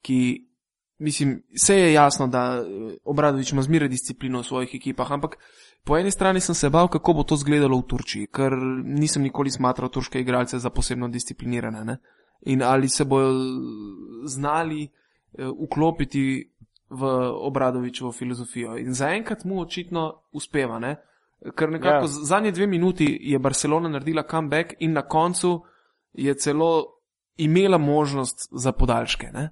[0.02, 0.51] ki,
[1.02, 5.38] mislim, vse je jasno, da eh, Obradovič ima zmeraj disciplino v svojih ekipah, ampak
[5.84, 8.54] po eni strani sem se bal, kako bo to izgledalo v Turčiji, ker
[8.86, 11.84] nisem nikoli smatral turške igralce za posebno disciplinirane.
[11.86, 11.98] Ne?
[12.46, 13.34] In ali se bojo
[14.26, 16.52] znali uh, vklopiti
[16.90, 17.06] v
[17.48, 18.78] obradovičevo filozofijo.
[18.78, 20.96] In zaenkrat mu očitno uspeva, ne?
[21.56, 22.02] ker nekako Ja.
[22.02, 22.08] ja.
[22.08, 25.64] zadnje dve minuti je Barcelona naredila comeback in na koncu
[26.14, 26.86] je celo
[27.38, 29.28] imela možnost za podaljške.
[29.34, 29.50] Ne?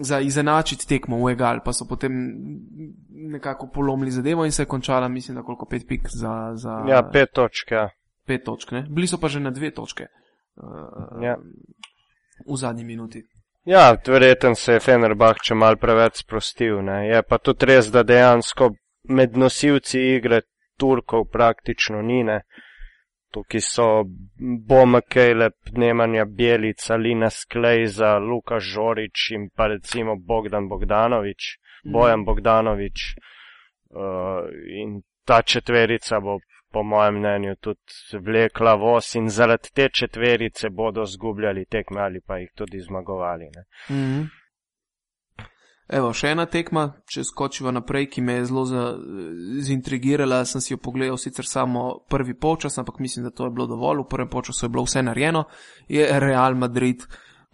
[0.00, 2.12] Za izenačiti tekmo v egal, pa so potem
[3.30, 7.02] nekako polomili zadevo in se je končala, mislim, da koliko pet pik za, za Ja,
[7.12, 7.90] pet točk, ja.
[8.26, 8.72] pet točk.
[8.72, 8.86] Ne?
[8.90, 10.06] Bili so pa že na dve točke
[10.56, 11.36] uh, Ja.
[12.46, 13.22] v zadnji minuti.
[13.64, 16.82] Ja, verjeten se je Fenerbah če mal preveč sprostil.
[16.82, 17.06] Ne.
[17.08, 18.74] Je pa tudi res, da dejansko
[19.08, 20.42] med nosilci igre
[20.76, 22.24] Turkov praktično ni.
[22.24, 22.42] Ne.
[23.34, 23.86] Tukaj so
[24.68, 31.58] Boma Kejlep, Nemanja Bjelica, Lina Sklejza, Luka Žorič in pa recimo Bogdan Bogdanovič,
[31.92, 33.14] Bojan Bogdanovič.
[33.94, 34.46] Uh,
[34.82, 36.38] in ta četverica bo
[36.74, 42.38] po mojem mnenju tudi vlekla voz in zaradi te četverice bodo zgubljali tekme ali pa
[42.38, 43.44] jih tudi zmagovali.
[43.44, 43.62] Ne.
[43.90, 44.43] Mm -hmm.
[45.88, 48.64] Evo, še ena tekma, če skočiva naprej, ki me je zelo
[49.66, 50.40] zintrigirala.
[50.48, 54.00] Sem si jo pogledal sicer samo prvi polčas, ampak mislim, da to je bilo dovolj.
[54.04, 55.44] V prvem polčasu je bilo vse narejeno.
[55.88, 57.04] Je Real Madrid,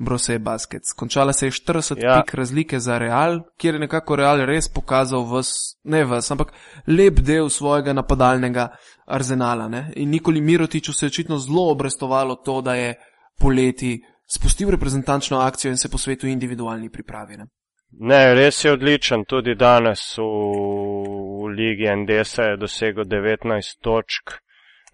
[0.00, 0.92] Brose Baskets.
[0.92, 2.22] Končala se je 40 Ja.
[2.22, 6.52] pik razlike za Real, kjer je nekako Real res pokazal vas, ne vas, ampak
[6.86, 8.68] lep del svojega napadalnega
[9.06, 9.68] arzenala.
[9.68, 9.92] Ne?
[9.96, 12.94] In Nikoli Mirotiču se je očitno zelo obrestovalo to, da je
[13.40, 17.36] poleti spustil reprezentančno akcijo in se posvetil individualni pripravi.
[17.36, 17.46] Ne?
[17.92, 19.24] Ne, res je odličen.
[19.24, 24.38] Tudi danes v, v Ligi NDS je dosegel 19 točk.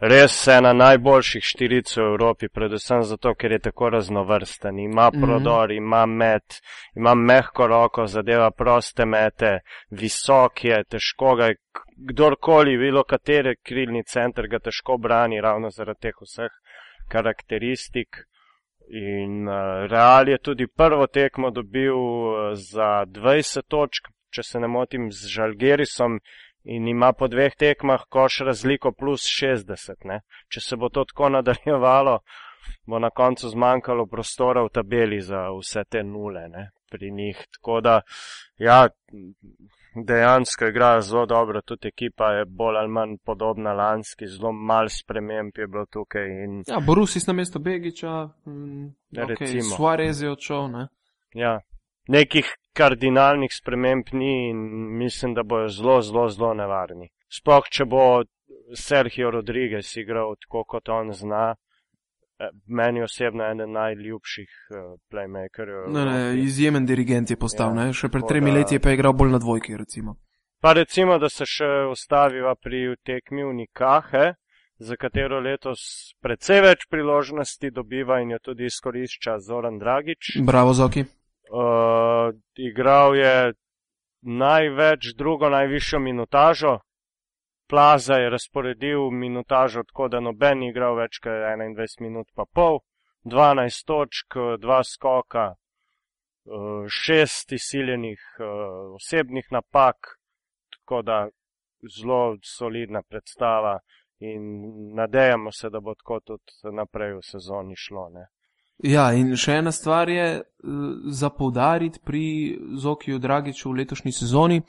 [0.00, 4.78] Res ena najboljših štiric v Evropi, predvsem zato, ker je tako raznovrsten.
[4.78, 5.22] Ima Mhm.
[5.22, 6.60] prodor, ima met,
[6.94, 11.56] ima mehko roko, zadeva proste mete, visok je, težko ga je,
[12.12, 16.52] kdorkoli, bilo kateri krilni center ga težko brani, ravno zaradi teh vseh
[17.08, 18.08] karakteristik.
[18.88, 24.68] In uh, Real je tudi prvo tekmo dobil uh, za 20 točk, če se ne
[24.68, 26.20] motim, z Žalgerisom
[26.66, 30.04] in ima po dveh tekmah koš razliko plus 60.
[30.04, 30.20] Ne?
[30.50, 32.20] Če se bo to tako nadaljevalo,
[32.86, 36.70] bo na koncu zmanjkalo prostora v tabeli za vse te nule ne?
[36.90, 37.46] pri njih.
[37.52, 38.00] Tako da,
[38.58, 38.88] ja,
[40.04, 45.58] dejansko igra zelo dobro, tudi ekipa je bolj ali manj podobna lanski, zelo mal sprememb
[45.58, 49.76] je bilo tukaj in Ja, Borusis na mesto Begiča, mm, Ja, okay.
[49.76, 50.68] Suarez je odšel.
[50.70, 50.88] Ne?
[51.34, 51.60] Ja,
[52.08, 54.58] nekih kardinalnih sprememb ni in
[54.98, 57.08] mislim, da bojo zelo, zelo, zelo nevarni.
[57.38, 58.22] Sploh, če bo
[58.74, 61.54] Sergio Rodriguez igral tako, kot on zna,
[62.66, 65.86] meni osebno eden najljubših uh, playmakerjev.
[65.86, 67.76] v Ne, ne, izjemen dirigent je postal.
[67.76, 69.76] Ja, Ja, Še pred tremi da- leti je pa igral bolj na dvojki.
[69.76, 70.16] Recimo.
[70.60, 74.34] Pa recimo, da se še ustaviva pri tekmi Unikahe,
[74.78, 80.36] za katero letos precej več priložnosti dobiva in jo tudi izkorišča Zoran Dragič.
[80.44, 81.04] Bravo, Zoki.
[81.48, 83.52] Uh, igral je
[84.22, 86.78] največ, drugo najvišjo minutažo.
[87.68, 92.78] Plaza je razporedil minutažo tako, da noben ni igral več kot 21 minut pa pol,
[93.24, 100.14] 12 točk, dva skoka, uh, šest izsiljenih uh, osebnih napak,
[100.70, 101.26] tako da
[101.96, 103.78] zelo solidna predstava
[104.18, 104.42] in
[104.94, 108.08] nadejamo se, da bo tako tudi naprej v sezoni šlo.
[108.14, 108.26] Ne?
[108.84, 110.44] Ja, in še ena stvar je eh,
[111.06, 112.24] za poudariti pri
[112.76, 114.62] Zokiju Dragiču v letošnji sezoni.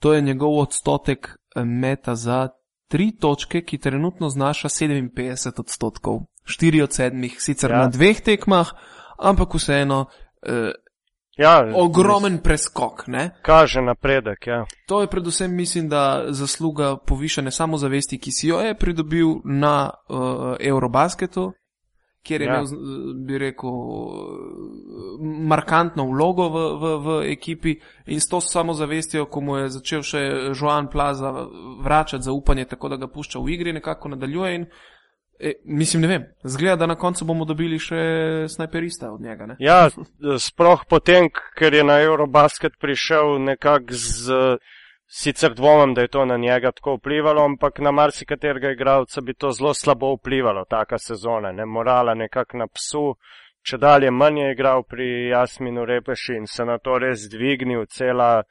[0.00, 2.48] To je njegov odstotek eh, meta za
[2.88, 6.20] tri točke, ki trenutno znaša 57 odstotkov.
[6.44, 7.78] Štiri od sedmih, sicer Ja.
[7.78, 8.72] na dveh tekmah,
[9.18, 10.06] ampak vseeno
[10.42, 10.72] eh,
[11.40, 13.06] Ja, ogromen preskok.
[13.06, 13.30] Ne?
[13.42, 14.64] Kaže napredek, ja.
[14.86, 20.56] To je predvsem, mislim, da zasluga povišene samozavesti, ki si jo je pridobil na uh,
[20.60, 21.52] Eurobasketu,
[22.22, 22.54] kjer je Ja.
[22.54, 22.66] imel,
[23.26, 27.74] bi rekel, uh, markantno vlogo v, v, v ekipi
[28.06, 30.20] in s to samozavestjo, ko mu je začel še
[30.60, 31.32] Joan Plaza
[31.82, 34.66] vračati zaupanje, tako da ga pušča v igri, nekako nadaljuje in
[35.40, 38.02] e, mislim, ne vem, zgleda, da na koncu bomo dobili še
[38.48, 39.46] snajperista od njega.
[39.46, 39.56] Ne?
[39.58, 39.88] Ja,
[40.38, 44.42] sploh potem, ker je na Eurobasket prišel nekako z,
[45.10, 49.50] sicer dvomem, da je to na njega tako vplivalo, ampak na marsikaterega igralca bi to
[49.50, 53.14] zelo slabo vplivalo, taka sezona, ne morala nekako na psu,
[53.66, 58.42] če dalje manj je igral pri Jasminu Repeši in se na to res dvignil, cela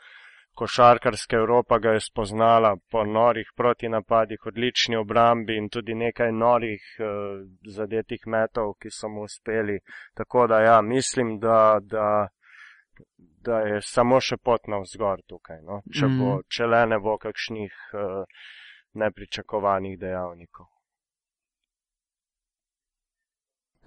[0.59, 7.07] košarkarska Evropa ga je spoznala po norih protinapadih, odlični obrambi in tudi nekaj norih uh,
[7.75, 9.79] zadetih metov, ki so mu uspeli.
[10.13, 12.27] Tako da ja, mislim, da, da,
[13.41, 15.61] da je samo še pot na vzgor tukaj.
[15.61, 15.81] No?
[15.89, 16.41] Če, bo, Mhm.
[16.47, 18.23] če le ne bo kakšnih uh,
[18.95, 20.65] nepričakovanih dejavnikov.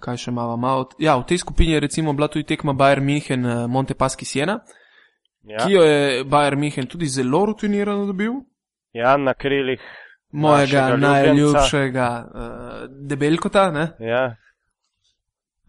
[0.00, 0.56] Kaj še imamo?
[0.56, 4.60] Malo, ja, v tej skupini je recimo bila tudi tekma Bayern München, eh, Montepaschi Siena,
[5.44, 8.32] Ja, ki jo je Bayer Mihen tudi zelo rutinirano dobil.
[8.92, 9.80] ja na krilih.
[10.32, 12.42] Mojega najljubšega uh,
[13.08, 13.70] debelkota.
[13.70, 13.92] Ne?
[14.00, 14.36] Ja,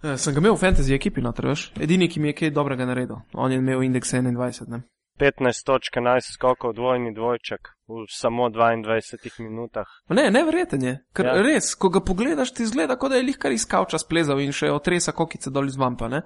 [0.03, 1.71] Eh, Sem ga imel v fantasy ekipi, noter, veš.
[1.79, 3.21] Edini, ki mi je kaj dobrega naredil.
[3.33, 4.67] On je imel indeks 21.
[4.67, 4.81] Ne?
[5.19, 9.85] 15 točk, 11 skokov, dvojni dvojček v samo 22 minutah.
[10.09, 10.93] Ne, neverjeten je.
[11.13, 11.35] Ker Ja.
[11.35, 11.41] ja.
[11.41, 14.71] res, ko ga pogledaš, ti zgleda, kot da je lihkar iz kavča splezal in še
[14.71, 16.09] otresa kokice dol iz vampa.
[16.09, 16.23] Ne?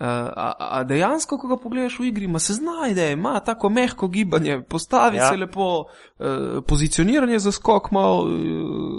[0.00, 4.08] Uh, a, a dejansko, ko ga pogledaš v igri, ima se znajde, ima tako mehko
[4.08, 5.24] gibanje, postavi Ja.
[5.24, 5.28] ja.
[5.32, 8.30] se lepo, uh, pozicioniranje za skok, ima uh,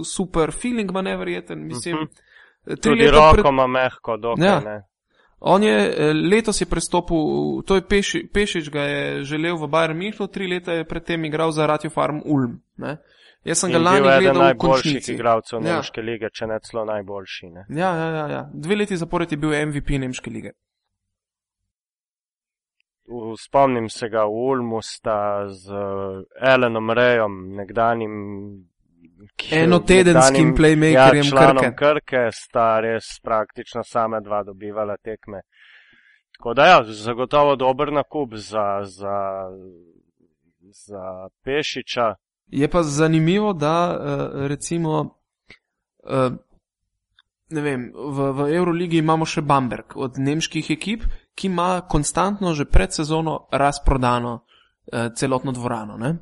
[0.05, 1.65] super feeling, ima neverjeten.
[1.65, 2.03] Mislim, Mhm.
[2.03, 2.30] uh -huh.
[2.81, 4.59] Tudi roko ima mehko, dokaj Ja.
[4.59, 4.83] ne.
[5.39, 7.17] On je eh, letos je prestopil,
[7.65, 11.51] to je Peši, Pešič ga je želel v Bayern Münchenu, tri leta je predtem igral
[11.51, 12.61] za Radio Farm Ulm.
[12.77, 12.97] Ne?
[13.43, 15.13] Jaz sem ga In lani eden gledal v najboljših končnici.
[15.13, 15.73] igralcev Ja.
[15.73, 17.45] Nemške lige, če ne celo najboljši.
[17.49, 17.65] Ne.
[17.69, 18.49] Ja, ja, ja, ja.
[18.53, 20.51] Dve leti zapored je bil MVP Nemške lige.
[23.37, 25.73] Spomnim se ga v Ulmu sta z
[26.41, 28.13] Elenom Rejom, nekdanjim.
[29.35, 31.75] Ki- Enotedenskim playmakerjem ja, Krke.
[31.75, 35.41] Krke, sta res praktično same dva dobivala tekme.
[36.37, 39.17] Tako da ja, zagotovo dober nakup za, za,
[40.59, 42.15] za Pešiča.
[42.47, 45.01] Je pa zanimivo, da uh, recimo,
[46.03, 46.33] uh,
[47.49, 51.05] ne vem, v, v Euroligi imamo še Bamberg od nemških ekip,
[51.35, 55.97] ki ima konstantno že pred sezono razprodano uh, celotno dvorano.
[55.97, 56.17] Ne?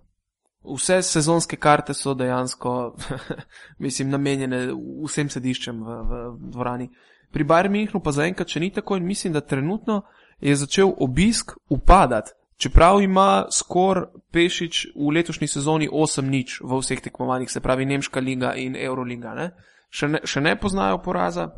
[0.63, 2.95] Vse sezonske karte so dejansko,
[3.85, 4.65] mislim, namenjene
[5.05, 6.89] vsem sediščem v, v dvorani.
[7.31, 10.01] Pri Bayern Münchenu pa zaenkrat še ni tako in mislim, da trenutno
[10.41, 12.35] je začel obisk upadati.
[12.59, 18.19] Čeprav ima skor Pešič v letošnji sezoni 8 nič v vseh tekmovanjih, se pravi Nemška
[18.19, 19.51] liga in Euroliga, ne?
[19.89, 21.53] Še, ne, še ne poznajo poraza,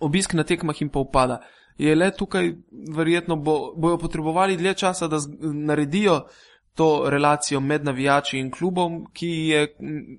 [0.00, 1.42] obisk na tekmah jim pa upada.
[1.76, 2.48] Je le tukaj,
[2.96, 5.36] verjetno bo, bojo potrebovali dlje časa, da z,
[5.68, 6.22] naredijo
[6.76, 9.60] to relacijo med navijači in klubom, ki je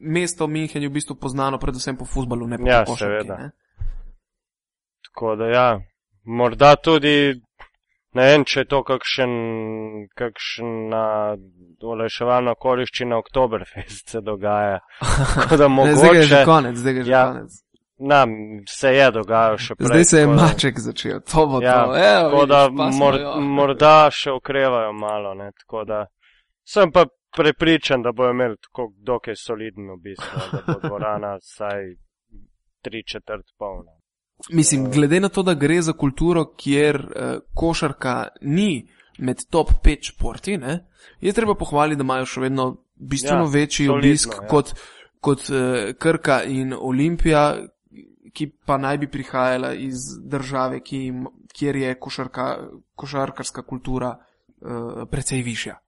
[0.04, 3.24] mesto München v bistvu poznano predvsem po futbalu, ne pa Ja, po košarki.
[3.24, 3.38] seveda.
[3.38, 3.52] Ne?
[5.06, 5.68] Tako da ja,
[6.26, 7.34] morda tudi,
[8.14, 9.32] ne vem, če je to kakšen,
[10.16, 11.04] kakšna
[11.84, 14.80] olajševalna koriščina Oktoberfest se dogaja.
[15.36, 17.52] Tako da Ne, zdaj je že mogoče, konec, zdaj je že Ja, konec.
[18.00, 18.30] nam
[18.70, 19.88] se je dogajalo še prej.
[19.88, 21.98] Zdaj se je da- maček začel, to bo Ja, to.
[21.98, 26.06] Evo, tako da vidiš, smo, mor, morda še okrevajo malo, ne, tako da
[26.74, 27.06] sem pa
[27.38, 31.96] prepričan, da bojo imeli tako dokaj soliden obisk, no, da bo dvorana vsaj
[32.82, 33.92] tri četrt polna.
[34.50, 40.12] Mislim, glede na to, da gre za kulturo, kjer uh, košarka ni med top 5
[40.12, 40.80] športi, ne,
[41.22, 44.48] je treba pohvaliti, da imajo še vedno bistveno Ja, večji solidno, obisk ja.
[44.48, 44.74] kot,
[45.20, 47.48] kot uh, Krka in Olimpija,
[48.34, 51.02] ki pa naj bi prihajala iz države, ki,
[51.58, 52.48] kjer je košarka,
[52.96, 55.80] košarkarska kultura uh, precej višja.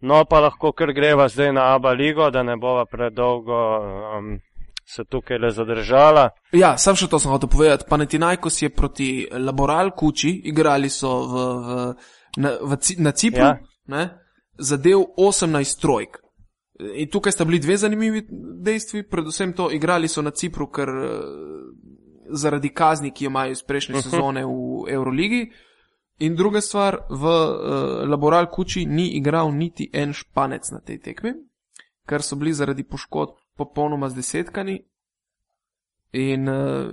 [0.00, 0.08] Ne.
[0.08, 3.56] No, pa lahko kar greva zdaj na Aba ligo, da ne bova predolgo
[4.18, 4.38] um,
[4.84, 6.28] se tukaj le zadržala.
[6.52, 7.88] Ja, sam še to sem hotel povedati.
[7.88, 11.80] Panathinaikos je proti Laboral Kuči, igrali so v, v,
[12.44, 13.58] na, v, na Cipru, Ja.
[13.88, 14.06] ja.
[14.58, 16.20] zadev 18 trojk.
[16.76, 18.26] In tukaj sta bili dve zanimivi
[18.62, 21.16] dejstvi, predvsem to, igrali so na Cipru, ker eh,
[22.36, 25.46] zaradi kazni, ki jo imajo iz prejšnje sezone v Euroligi.
[26.18, 31.32] In druga stvar, v uh, Laboral Kuči ni igral niti en španec na tej tekmi,
[32.08, 34.78] ker so bili zaradi poškodb popolnoma zdesetkani.
[36.12, 36.92] In uh,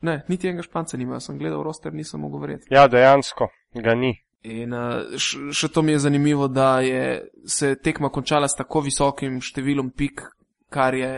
[0.00, 2.72] ne, niti enega španca nima, sem gledal roster, nisem mogel verjeti.
[2.72, 4.14] Ja, dejansko ga ni.
[4.42, 9.40] In uh, še to mi je zanimivo, da je se tekma končala s tako visokim
[9.40, 10.24] številom pik,
[10.72, 11.12] kar je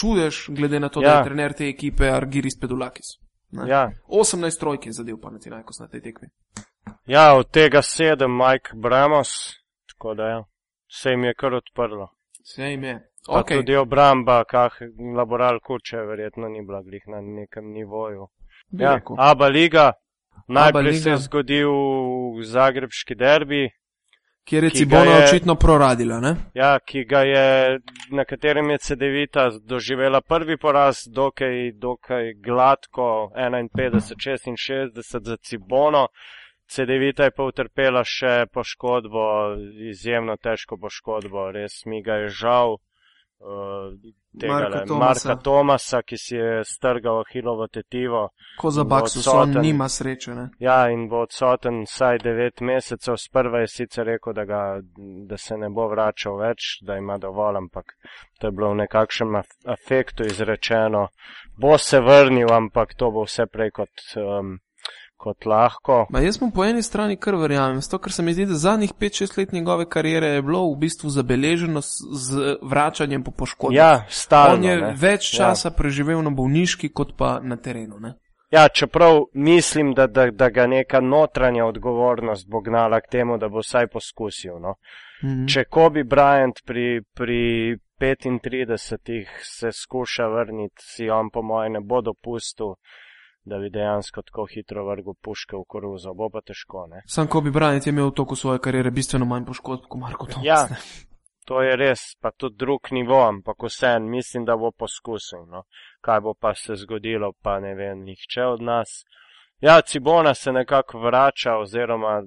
[0.00, 1.08] čudež, glede na to, ja.
[1.08, 1.18] da Ja.
[1.20, 3.18] je trener te ekipe Argiris Pedulakis.
[3.52, 3.68] Ne?
[3.68, 6.28] Ja, 18 trojk je zadev Panathinaikos na tej tekmi.
[7.06, 9.28] Ja od tega sedem Mike Bramos,
[9.88, 10.44] tako da ja,
[10.90, 12.08] se jim je kar odprlo.
[12.42, 13.00] Vse ime.
[13.26, 13.56] Pa Okay.
[13.56, 14.72] tudi obramba, kah
[15.16, 18.26] laboral kuče, verjetno ni bila glih na nekem nivoju.
[18.68, 19.16] Bi Ja, rekel.
[19.18, 19.92] Aba liga,
[20.48, 20.98] najprej Liga.
[20.98, 21.70] se je zgodil
[22.42, 23.70] zagrebški derbi,
[24.44, 26.36] Kjer je Cibona je- očitno proradila, ne?
[26.54, 27.78] ja, ki ga je,
[28.10, 34.90] na katerem je CD-vita doživela prvi poraz, dokaj, dokaj gladko, 51-66
[35.20, 36.06] za Cibono.
[36.70, 39.24] CD-vita je pa utrpela še poškodbo,
[39.90, 42.78] izjemno težko poškodbo, res mi ga je žal.
[43.40, 43.96] Uh,
[44.38, 45.28] tega Marka le, Thomasa.
[45.28, 48.28] Marka Tomasa, ki si je strgal Ahilovo tetivo.
[48.60, 50.44] Ko za Baksus, on nima sreče, ne?
[50.60, 53.16] Ja, in bo odsoten vsaj devet mesecev.
[53.16, 54.62] Sprva je sicer rekel, da, ga,
[55.26, 57.96] da se ne bo vračal več, da ima dovolj, ampak
[58.38, 61.06] to je bilo v nekakšnem af- afektu izrečeno.
[61.56, 64.58] Bo se vrnil, ampak to bo vse prej kot, um,
[65.20, 66.06] kot lahko.
[66.10, 68.94] Ma jaz mu po eni strani kar verjamem, zato ker se mi zdi, da zadnjih
[69.00, 73.76] 5-6 let njegove kariere je bilo v bistvu zabeleženo z vračanjem po poškodbi.
[73.76, 74.54] Ja, stalno.
[74.54, 74.94] On je ne.
[74.96, 75.36] več Ja.
[75.38, 75.76] časa ja.
[75.76, 78.00] preživel na bolniški, kot pa na terenu.
[78.00, 78.14] Ne?
[78.50, 83.48] Ja, čeprav mislim, da, da, da ga neka notranja odgovornost bo gnala k temu, da
[83.48, 84.58] bo vsaj poskusil.
[84.58, 84.74] No.
[85.24, 85.46] Mhm.
[85.46, 92.00] Če Kobe Bryant pri, pri 35 se skuša vrniti, si on po mojem ne bo
[92.00, 92.74] dopustil,
[93.50, 96.14] da bi dejansko tako hitro vrgel puške v koruzo.
[96.14, 97.02] Bo pa težko, ne?
[97.06, 100.46] Sam Kobe Bryant je imel v toku svoje kariere bistveno manj poškodb kot Marko Thomas.
[100.46, 100.66] Ja,
[101.50, 105.46] to je res, pa tudi drug nivo, ampak vsem mislim, da bo poskusil.
[105.50, 105.64] No.
[106.00, 109.02] Kaj bo pa se zgodilo, pa ne vem, nihče od nas.
[109.60, 112.22] Ja, Cibona se nekako vrača, oziroma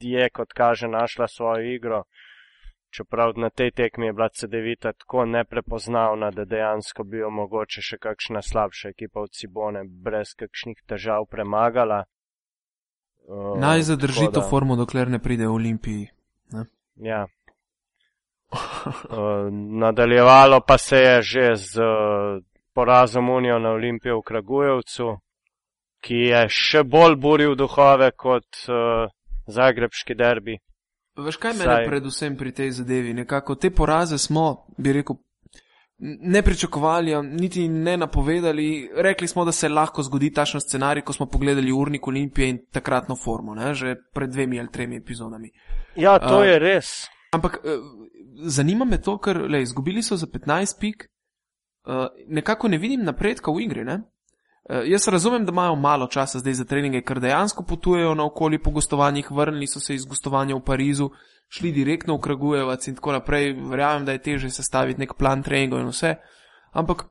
[0.00, 2.04] je, kot kaže, našla svojo igro.
[2.90, 7.98] Čeprav na tej tekmi je bila CD-vita tako neprepoznavna, da dejansko bi jo mogoče še
[8.00, 12.04] kakšna slabša ekipa od Cibone brez kakšnih težav premagala.
[13.28, 16.08] Uh, Naj zadrži tako to da- formo, dokler ne pride v Olimpiji.
[16.96, 17.26] Ja.
[18.48, 19.52] Uh,
[19.84, 22.40] nadaljevalo pa se je že z uh,
[22.74, 25.18] porazom Unijo na Olimpijo v Kragujevcu,
[26.00, 29.12] ki je še bolj buril duhove kot uh,
[29.46, 30.56] Zagrebški derbi.
[31.18, 33.14] Veš kaj Saj- mene predvsem pri tej zadevi?
[33.14, 35.16] Nekako te poraze smo, bi rekel,
[35.98, 38.90] ne pričakovali, niti ne napovedali.
[38.96, 43.16] Rekli smo, da se lahko zgodi takšen scenarij, ko smo pogledali urnik Olimpije in takratno
[43.16, 43.74] formo, ne?
[43.74, 45.50] že pred dvemi ali tremi epizodami.
[45.96, 47.06] Ja, to Uh, je res.
[47.32, 47.78] Ampak eh,
[48.46, 51.02] zanima me to, ker le, izgubili so za 15 pik,
[51.86, 53.84] eh, nekako ne vidim napredka v igri.
[53.84, 54.02] Ne?
[54.68, 58.70] Eh, Jaz razumem, da imajo malo časa zdaj za treninge, ker dejansko potujejo naokoli po
[58.70, 61.10] gostovanjih, vrnili so se iz gostovanja v Parizu,
[61.48, 63.52] šli direktno v Kragujevac in tako naprej.
[63.70, 66.14] Verjamem, da je teže sestaviti nek plan treningov in vse.
[66.72, 67.06] Ampak,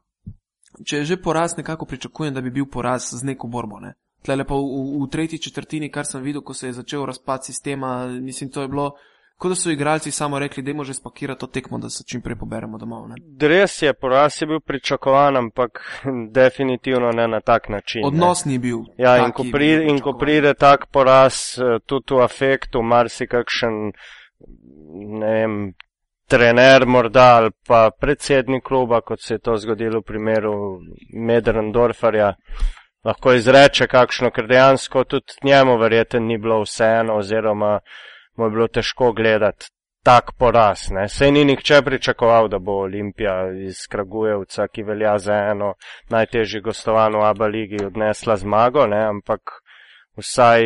[0.85, 3.79] če je že poraz, nekako pričakujem, da bi bil poraz z neko borbo.
[3.79, 3.95] Ne?
[4.21, 7.45] Tlele pa v, v, v tretji četrtini, kar sem videl, ko se je začel razpad
[7.45, 8.91] sistema, mislim, to je bilo,
[9.37, 12.35] kot da so igralci samo rekli, da že spakirati to tekmo, da se čim prej
[12.35, 13.07] poberemo domov.
[13.09, 13.15] Ne?
[13.47, 15.81] Res je, poraz je bil pričakovan, ampak
[16.31, 18.01] definitivno ne na tak način.
[18.01, 18.07] ne.
[18.07, 18.77] Odnos ni bil.
[18.97, 23.91] Ja, in ko, bi pride, in ko pride tak poraz, eh, tudi v afektu, marsikakšen,
[25.19, 25.73] ne vem,
[26.27, 30.53] trener morda ali pa predsednik kluba, kot se je to zgodilo v primeru
[31.13, 32.33] Medrendorferja,
[33.05, 37.79] lahko izreče kakšno, ker dejansko tudi njemu verjeten ni bilo vseeno oziroma
[38.37, 39.65] mu je bilo težko gledati
[40.03, 40.87] tak poraz.
[40.91, 41.09] Ne.
[41.09, 45.73] Sej ni nihče pričakoval, da bo Olimpija iz Kragujevca, ki velja za eno
[46.09, 49.41] najtežjih gostovanj v Aba ligi, odnesla zmago, ne, ampak
[50.17, 50.63] vsaj,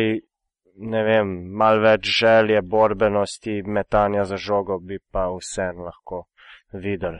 [0.76, 6.26] ne vem, mal več želje, borbenosti, metanja za žogo bi pa vseeno lahko
[6.72, 7.18] videli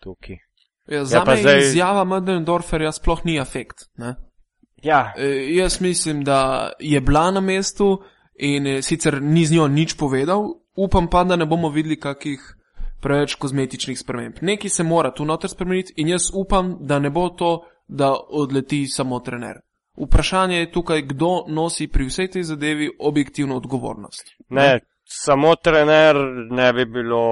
[0.00, 0.36] tukaj.
[0.88, 3.84] Ja, za pa me zdaj- izjava Mödendorferja sploh ni afekt.
[3.96, 4.14] Ne?
[4.82, 8.02] Ja, E, jaz mislim, da je bila na mestu
[8.38, 10.44] in e, sicer ni z njo nič povedal,
[10.76, 12.40] upam pa, da ne bomo videli kakih
[13.00, 14.42] preveč kozmetičnih sprememb.
[14.42, 18.86] Nekaj se mora tu noter spremeniti in jaz upam, da ne bo to, da odleti
[18.86, 19.60] samo trener.
[19.98, 24.34] Vprašanje je tukaj, kdo nosi pri vsej tej zadevi objektivno odgovornost.
[24.48, 26.16] ne, samo trener
[26.50, 27.22] ne bi bilo,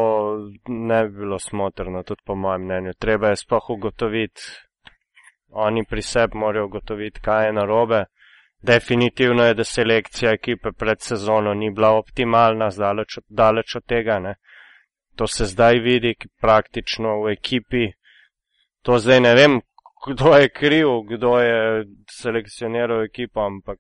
[0.67, 2.93] ne bi bilo smotrno, tudi po mojem mnenju.
[2.99, 4.41] Treba je sploh ugotoviti,
[5.49, 8.05] oni pri sebi morajo ugotoviti, kaj je narobe.
[8.63, 14.19] Definitivno je, da selekcija ekipe pred sezono ni bila optimalna, zdaleč, od- daleč od tega.
[14.19, 14.35] Ne.
[15.17, 17.93] To se zdaj vidi praktično v ekipi.
[18.83, 19.61] To zdaj ne vem,
[20.09, 23.79] kdo je kriv, kdo je selekcioniral ekipo, ampak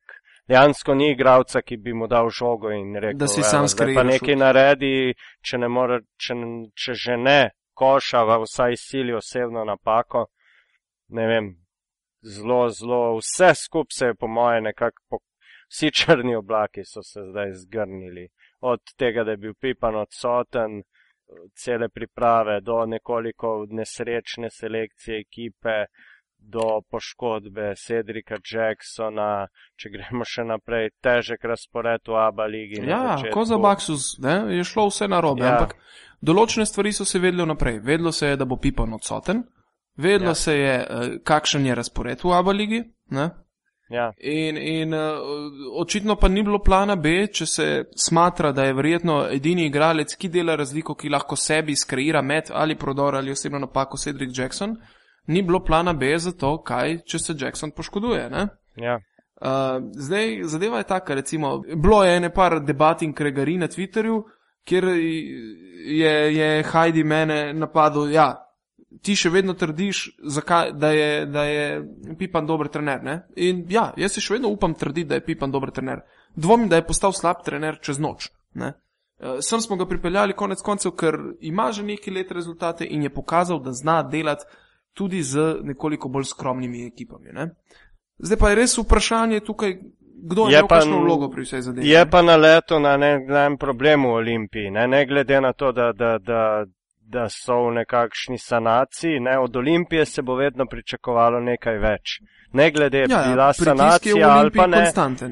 [0.48, 3.94] dejansko ni igralca, ki bi mu dal žogo in rekel, Da si "Evo, sam zdaj
[3.94, 6.34] pa nekaj šut." naredi, če, ne more, če,
[6.74, 10.26] če že ne koša, va vsaj sili osebno napako.
[11.08, 11.56] Ne vem,
[12.34, 15.18] zelo, zelo, vse skup se je po moje nekako, po,
[15.68, 18.28] vsi črni oblaki so se zdaj zgrnili.
[18.60, 20.82] Od tega, da je bil Pipan odsoten,
[21.54, 25.84] cele priprave, do nekoliko nesrečne selekcije ekipe,
[26.38, 32.82] do poškodbe Cedrika Jacksona, če gremo še naprej, težek razpored v Aba ligi.
[32.86, 35.56] Ja, ko za Baksus ne, je šlo vse narobe, Ja.
[35.56, 35.74] ampak
[36.22, 37.80] določene stvari so se vedele naprej.
[37.82, 39.42] Vedlo se je, da bo Pipan odsoten,
[39.96, 40.34] vedlo Ja.
[40.34, 42.84] se je, eh, kakšen je razpored v Aba ligi.
[43.10, 43.30] Ne?
[43.88, 45.00] Ja, In, in uh,
[45.80, 50.28] očitno pa ni bilo plana B, če se smatra, da je verjetno edini igralec, ki
[50.28, 54.76] dela razliko, ki lahko sebi skreira met ali prodor ali osebno napako Cedric Jackson,
[55.26, 58.30] ni bilo plana B za to, kaj če se Jackson poškoduje.
[58.30, 58.48] Ne?
[58.76, 58.98] ja.
[59.36, 64.22] Uh, zdaj, zadeva je taka, recimo, bilo je ene par debat in kregari na Twitterju,
[64.64, 64.84] kjer
[65.86, 68.45] je, je Heidi mene napadel, ja,
[69.02, 71.66] ti še vedno trdiš, zakaj, da, je, da je
[72.18, 73.02] Pipan dober trener.
[73.02, 73.16] Ne?
[73.36, 76.04] In ja, jaz si še vedno upam trditi, da je Pipan dober trener.
[76.36, 78.30] Dvomim, da je postal slab trener čez noč.
[78.54, 78.72] Ne?
[79.18, 83.10] Eh, sem smo ga pripeljali konec koncev, ker ima že nekaj let rezultate in je
[83.10, 84.44] pokazal, da zna delati
[84.92, 87.32] tudi z nekoliko bolj skromnimi ekipami.
[87.32, 87.50] Ne?
[88.18, 89.78] Zdaj pa je res vprašanje tukaj,
[90.28, 91.88] kdo je imel kakšno vlogo pri vsej zadevi.
[91.88, 95.92] Je pa na leto na enem problemu v Olimpiji, ne, ne glede na to, da,
[95.92, 96.64] da, da,
[97.08, 102.20] da so v nekakšni sanaciji, ne, od Olimpije se bo vedno pričakovalo nekaj več.
[102.52, 104.84] Ne glede, ja, ja bila sanacija ali pa ne.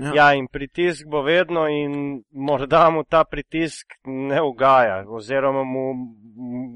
[0.04, 0.12] Ja.
[0.14, 5.86] ja, in pritisk bo vedno in morda mu ta pritisk ne ugaja, oziroma mu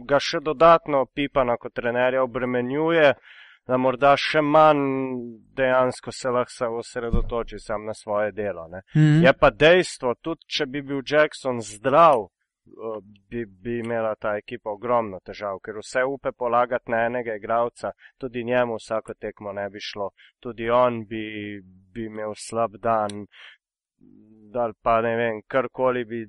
[0.06, 3.14] ga še dodatno pipana kot trenerja obremenjuje
[3.68, 4.84] da morda še manj
[5.56, 8.68] dejansko se lahko osredotoči sam na svoje delo.
[8.68, 9.24] Mm -hmm.
[9.26, 12.28] Je pa dejstvo, tudi če bi bil Jackson zdrav,
[13.30, 18.44] bi, bi imela ta ekipa ogromno težav, ker vse upe polagati na enega igralca, tudi
[18.44, 20.10] njemu vsako tekmo ne bi šlo,
[20.40, 21.22] tudi on bi,
[21.94, 23.26] bi imel slab dan,
[24.52, 26.26] da pa ne vem, karkoli bi.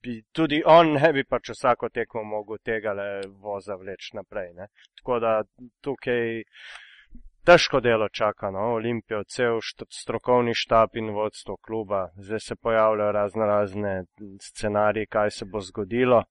[0.00, 3.08] Bi, tudi on ne bi pač vsako tekmo mogel tega le
[3.42, 4.54] voza vleč naprej.
[4.56, 4.70] Ne?
[4.96, 5.32] Tako da
[5.84, 6.40] tukaj
[7.44, 12.08] težko delo čaka, no, Olimpijo, cel št strokovni štab in vodstvo kluba.
[12.16, 14.04] Zdaj se pojavljajo razno razne
[14.42, 16.24] scenarije, kaj se bo zgodilo.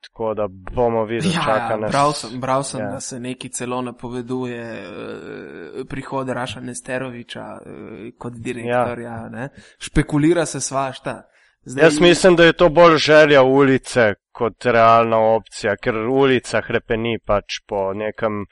[0.00, 1.90] Tako da bomo videli, ja, čaka nas.
[1.90, 2.90] Bral sem, bral sem ja.
[2.90, 9.10] da se neki celo napoveduje eh, prihod Raša Nesteroviča eh, kot direktorja.
[9.10, 9.48] Ja.
[9.78, 11.22] Špekulira se svašta.
[11.62, 11.84] Zdaj...
[11.84, 17.60] Jaz mislim, da je to bolj želja ulice kot realna opcija, ker ulica hrepeni pač
[17.66, 18.44] po nekem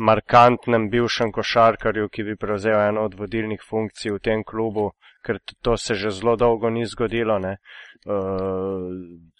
[0.00, 4.92] markantnem bivšem košarkarju, ki bi prevzel eno od vodilnih funkcij v tem klubu,
[5.26, 7.38] ker to se že zelo dolgo ni zgodilo.
[7.38, 7.56] Ne.
[8.06, 8.88] Uh,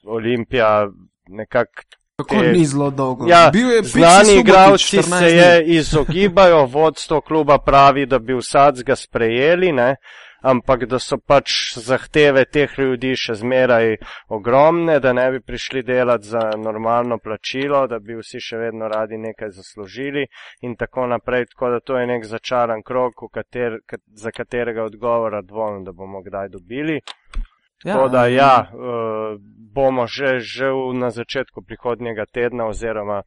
[0.06, 0.88] Olimpija
[1.28, 1.86] nekako.
[2.18, 2.52] Kako te...
[2.52, 3.26] ni zelo dolgo?
[3.28, 3.50] Ja,
[3.82, 9.72] znani igravci se je izogibajo, vodstvo kluba pravi, da bi vsac ga sprejeli.
[9.72, 9.96] Ne
[10.42, 13.96] ampak da so pač zahteve teh ljudi še zmeraj
[14.28, 19.18] ogromne, da ne bi prišli delati za normalno plačilo, da bi vsi še vedno radi
[19.18, 20.26] nekaj zaslužili
[20.62, 21.46] in tako naprej.
[21.54, 23.78] Tako da to je nek začaran krok, kater,
[24.14, 27.00] za katerega odgovora dvomim, da bomo kdaj dobili.
[27.84, 29.38] Ja, tako da ja, uh,
[29.74, 33.22] bomo že, že na začetku prihodnjega tedna oziroma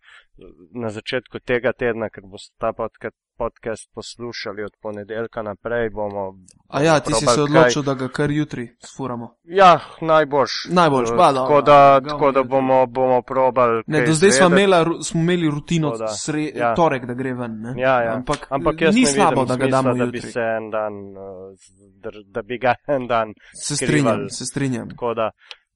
[0.72, 6.33] na začetku tega tedna, ker bo ta podcast podcast poslušali od ponedeljka naprej, bomo.
[6.67, 7.86] A ja, ti si se odločil, kaj...
[7.86, 9.36] da ga kar jutri sfuramo.
[9.43, 10.51] Ja, najboljš.
[10.69, 11.39] Najboljš, pa da.
[11.39, 13.83] Tako da, tako da bomo, bomo probali.
[13.88, 16.75] Ne, do zdaj smo imeli, smo imeli rutino da, sre, ja.
[16.75, 17.61] torek, da gre ven.
[17.61, 17.73] Ne?
[17.81, 18.15] Ja, ja.
[18.15, 20.19] Ampak, Ampak ni slabo, da ga damo smisla, jutri.
[20.19, 23.33] Da bi se en dan, uh, da bi ga en dan.
[23.53, 24.89] Se strinjam, se strinjam.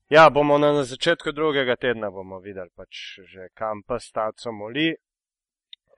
[0.10, 4.89] Ja, bomo na, na začetku drugega tedna bomo videli, pač že kam pa staco moli.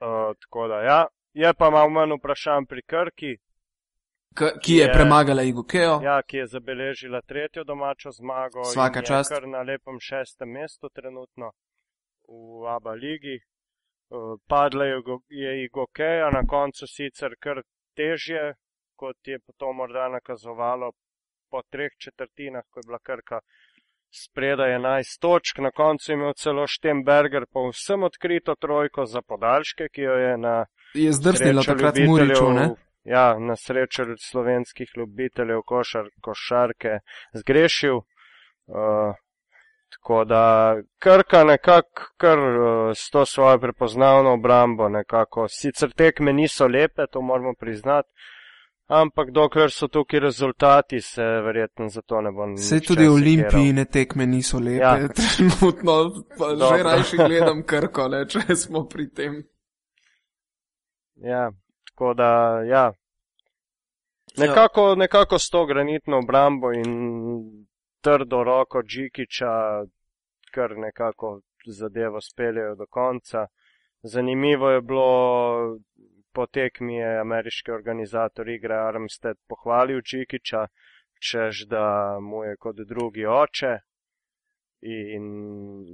[0.02, 1.00] Uh, tako da ja,
[1.32, 3.36] Je pa malo manj vprašanj pri Krki.
[4.34, 6.00] K, ki je, je premagala Igokeo.
[6.04, 8.64] Ja, ki je zabeležila tretjo domačo zmago.
[8.64, 9.32] Svaka čast.
[9.32, 11.52] Kar na lepem šestem mestu trenutno
[12.28, 13.40] v Aba ligi.
[14.12, 14.96] Uh, padla je,
[15.28, 17.62] je Igokea, na koncu sicer kar
[17.96, 18.54] težje,
[18.96, 20.92] kot je to morda nakazovalo
[21.50, 23.40] po treh četrtinah, ko je bila Krka
[24.12, 30.00] spredaj 11 točk, na koncu je imel celo Štemberger povsem odkrito trojko za podaljške, ki
[30.00, 32.68] jo je na je zdrsnila takrat Muriču, ne?
[33.04, 36.98] Ja, na srečo slovenskih ljubiteljev košar, košarke
[37.34, 37.96] zgrešil.
[37.96, 39.14] Uh,
[39.92, 46.66] tako da Krka nekako kar uh, s to svojo prepoznavno obrambo nekako, sicer tekme niso
[46.66, 48.08] lepe, to moramo priznati,
[49.00, 52.60] ampak dokler so tukaj rezultati, se verjetno za to ne bo nič.
[52.60, 53.08] Se tudi
[53.72, 55.08] ne tekme niso lepe, ja.
[55.18, 56.76] trenutno pa Dobro.
[56.76, 59.42] že rajši gledam Krko, ne, če smo pri tem.
[61.14, 61.50] Ja,
[61.90, 62.92] tako da, ja.
[64.36, 66.92] Nekako, nekako s to granitno obrambo in
[68.00, 69.84] trdo roko Džikiča,
[70.54, 73.46] kar nekako zadevo speljajo do konca.
[74.02, 75.10] Zanimivo je bilo,
[76.32, 80.66] po tekmi je ameriški organizator igre Armstead pohvalil Džikiča,
[81.30, 83.78] čež da mu je kot drugi oče
[84.82, 85.24] in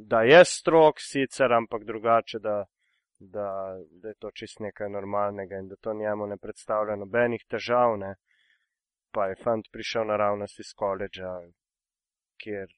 [0.09, 2.65] da je strok sicer, ampak drugače, da
[3.19, 7.99] da, da je to čist nekaj normalnega in da to njemu ne predstavlja nobenih težav.
[7.99, 8.15] Ne.
[9.11, 11.33] Pa je fant prišel naravnost iz koledža,
[12.43, 12.75] kjer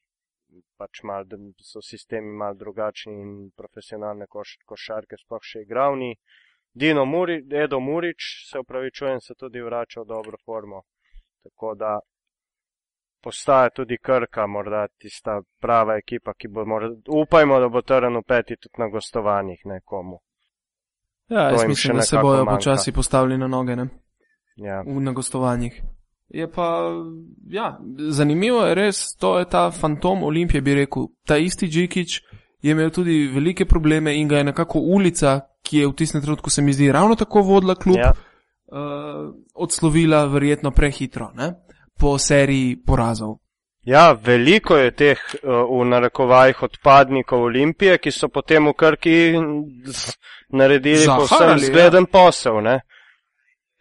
[0.79, 1.27] pač mal,
[1.63, 6.15] so sistemi mal drugačni in profesionalne koš, košarke sploh še igravni.
[6.73, 10.83] Dino Muri, Edo Murič, se upravičujem, se tudi vrača v dobro formo.
[11.43, 11.99] Tako da
[13.23, 18.23] postaja tudi Krka, morda tista prava ekipa, ki bo, morda, upajmo, da bo trn v
[18.23, 20.21] peti tudi na gostovanjih nekomu
[21.31, 22.57] Ja, jaz mislim, da se bojo manjka.
[22.57, 23.89] počasi postavili na noge ne?
[24.57, 24.83] Ja.
[24.87, 25.83] v, na gostovanjih.
[26.29, 26.83] Je pa,
[27.49, 31.03] ja, zanimivo je res, to je ta fantom Olimpije, bi rekel.
[31.27, 32.23] Ta isti Džikič
[32.63, 35.41] je imel tudi velike probleme in ga je nekako ulica,
[35.71, 38.11] ki je v tistem trenutku se mi zdi ravno tako vodila klub, Ja.
[38.13, 41.53] uh, odslovila verjetno prehitro, ne?
[42.01, 43.37] po seriji porazov.
[43.85, 49.17] ja, veliko je teh uh, v narekovajih odpadnikov Olimpije, ki so potem v Krki
[50.53, 51.59] naredili Zaharali, povsem ja.
[51.59, 52.61] zgleden posel.
[52.63, 52.81] Ne?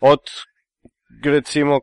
[0.01, 0.21] Od
[1.25, 1.79] recimo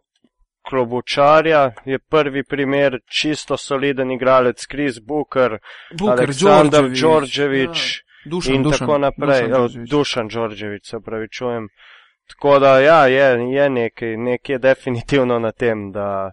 [0.68, 5.58] Klobučarja je prvi primer čisto soliden igralec Kris Booker,
[5.98, 9.40] Buker, Aleksandar Đorđević, Đorđević ja, Dušan, in Dušan, tako naprej.
[9.40, 9.90] Dušan Đorđević.
[9.90, 11.68] Dušan Đorđević, se pravi, čujem.
[12.28, 16.30] Tako da, ja, je, je nekaj, nekaj je definitivno na tem, da,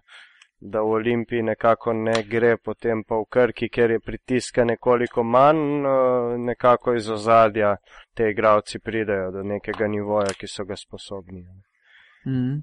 [0.59, 5.85] da v Olimpiji nekako ne gre, potem pa v Krki, ker je pritiska nekoliko manj,
[5.85, 7.75] eh, nekako iz ozadja
[8.13, 11.45] te igravci pridejo do nekega nivoja, ki so ga sposobni.
[12.27, 12.61] Mhm.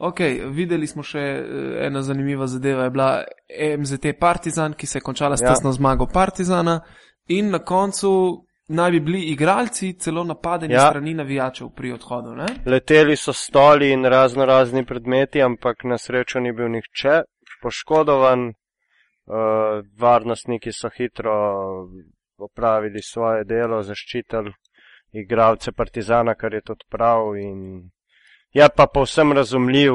[0.00, 0.20] Ok,
[0.50, 3.24] videli smo še eh, ena zanimiva zadeva, je bila
[3.78, 5.48] MZT Partizan, ki se je končala s Ja.
[5.48, 6.80] tesno zmago Partizana
[7.30, 8.10] in na koncu
[8.68, 10.80] naj bi bili igralci celo napadeni ja.
[10.80, 10.88] Ja.
[10.88, 12.34] strani navijačev pri odhodu.
[12.34, 12.46] Ne?
[12.66, 17.22] Leteli so stoli in razno razni predmeti, ampak na srečo ni bil nihče
[17.62, 18.52] poškodovan.
[19.30, 19.36] Uh,
[19.98, 21.32] varnostniki so hitro
[22.38, 24.52] opravili svoje delo, zaščitili
[25.12, 27.36] igralce Partizana, kar je tudi prav.
[27.36, 27.90] In
[28.52, 29.94] je pa povsem razumljiv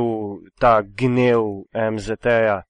[0.59, 1.41] ta gnev
[1.91, 2.61] MZT-ja.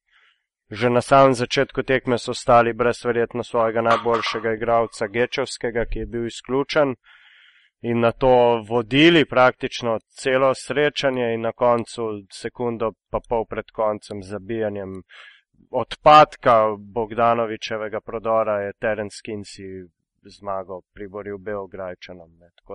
[0.71, 6.05] Že na samem začetku tekme so stali brez verjetno svojega najboljšega igralca Gečevskega, ki je
[6.05, 6.95] bil izključen
[7.81, 12.01] in na to vodili praktično celo srečanje in na koncu
[12.33, 15.03] sekundo pa pol pred koncem zabijanjem
[15.69, 19.85] odpadka Bogdanovičevega prodora je Terence Kinsey
[20.29, 22.29] zmago priboril Beograjčanom.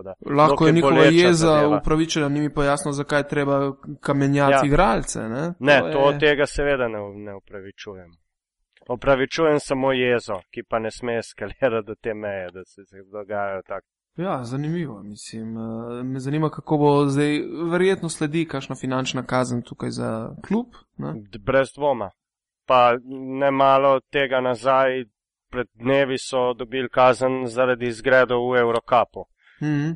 [0.04, 1.76] Da, Lahko je njihova jeza zadeva.
[1.78, 4.60] upravičena, ni mi pa jasno, zakaj treba kamenjati ja.
[4.66, 5.20] Igralce.
[5.20, 5.92] Ne, Ne, je...
[5.92, 8.10] to tega seveda ne, ne upravičujem.
[8.88, 12.82] Opravičujem samo jezo, ki pa ne sme eskalirati do te meje, da se,
[13.12, 13.84] dogajajo tak.
[14.16, 15.02] Ja, zanimivo.
[15.02, 17.40] Mislim, eh, me zanima, kako bo zdaj,
[17.72, 20.66] verjetno sledi kakšna finančna kazen tukaj za klub.
[20.96, 21.14] Ne?
[21.40, 22.10] Brez dvoma.
[22.66, 22.92] Pa
[23.40, 25.04] ne malo tega nazaj,
[25.50, 29.24] pred dnevi so dobili kazen zaradi izgredov v Eurokapu.
[29.62, 29.90] Mhm.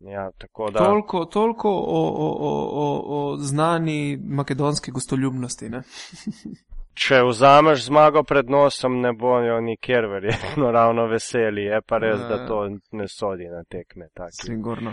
[0.00, 0.78] Ja, tako da.
[0.78, 5.70] Toliko, toliko o, o, o, o, o znani makedonski gostoljubnosti.
[6.94, 11.62] Če vzameš zmago pred nosom, ne bojo nikjer verjetno ravno veseli.
[11.62, 12.46] Je pa res, da Ja.
[12.46, 12.58] to
[12.92, 14.08] ne sodi na tekme.
[14.14, 14.92] Taki, Sigurno.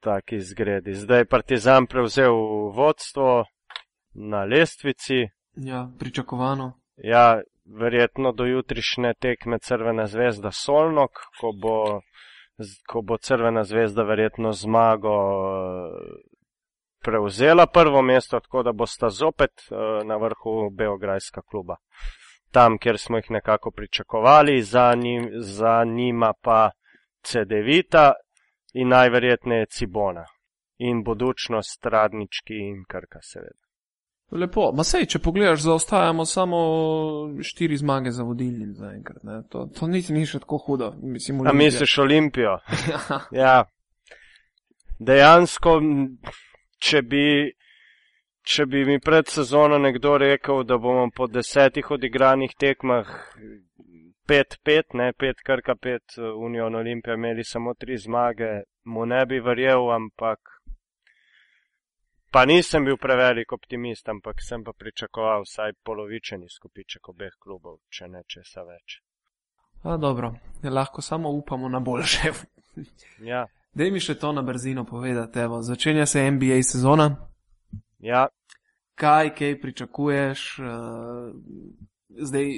[0.00, 0.94] taki zgredi.
[0.94, 2.34] Zdaj je Partizan prevzel
[2.74, 3.44] vodstvo
[4.14, 5.14] na lestvici.
[5.56, 6.72] Ja, pričakovano.
[6.96, 11.10] Ja, verjetno do jutrišnje tekme Crvena zvezda Solnok,
[11.40, 12.00] ko bo,
[12.88, 15.16] ko bo Crvena zvezda verjetno zmago
[17.04, 21.76] prevzela prvo mesto, tako da bosta zopet eh, na vrhu Beograjska kluba.
[22.52, 26.70] Tam, kjer smo jih nekako pričakovali, za, njim, za njima pa
[27.22, 28.12] CD-vita
[28.74, 30.24] in najverjetneje Cibona.
[30.78, 33.63] In budučnost Radnički in Krka, seveda.
[34.34, 36.58] Lepo, ma sej, če pogledaš, zaostajamo samo
[37.42, 39.22] štiri zmage za vodilnim zaenkrat.
[39.50, 40.88] To, to niti ni še tako hudo.
[41.02, 41.58] Mislim, A Olimpija.
[41.64, 42.56] misliš Olimpijo?
[42.88, 43.20] Ja.
[43.44, 43.54] Ja,
[44.98, 45.76] dejansko,
[46.78, 47.26] če bi,
[48.42, 53.06] če bi mi pred sezono nekdo rekel, da bomo po desetih odigranih tekmah
[54.26, 59.90] 5-5, ne 5 krka 5 Union Olimpija imeli samo tri zmage, mu ne bi verjel,
[59.94, 60.53] ampak
[62.34, 68.08] pa nisem bil prevelik optimist, ampak sem pa pričakoval vsaj polovičen izkupiček obeh klubov, če
[68.10, 68.98] ne česa več.
[69.84, 70.32] A, dobro,
[70.64, 72.32] ja, lahko samo upamo na boljše.
[73.22, 75.38] Ja, Dej mi še to na brzino povedati.
[75.38, 77.06] Evo, začenja se NBA sezona.
[77.98, 78.26] ja,
[78.94, 80.58] Kaj, kaj pričakuješ?
[80.58, 80.66] Uh,
[82.08, 82.50] zdaj,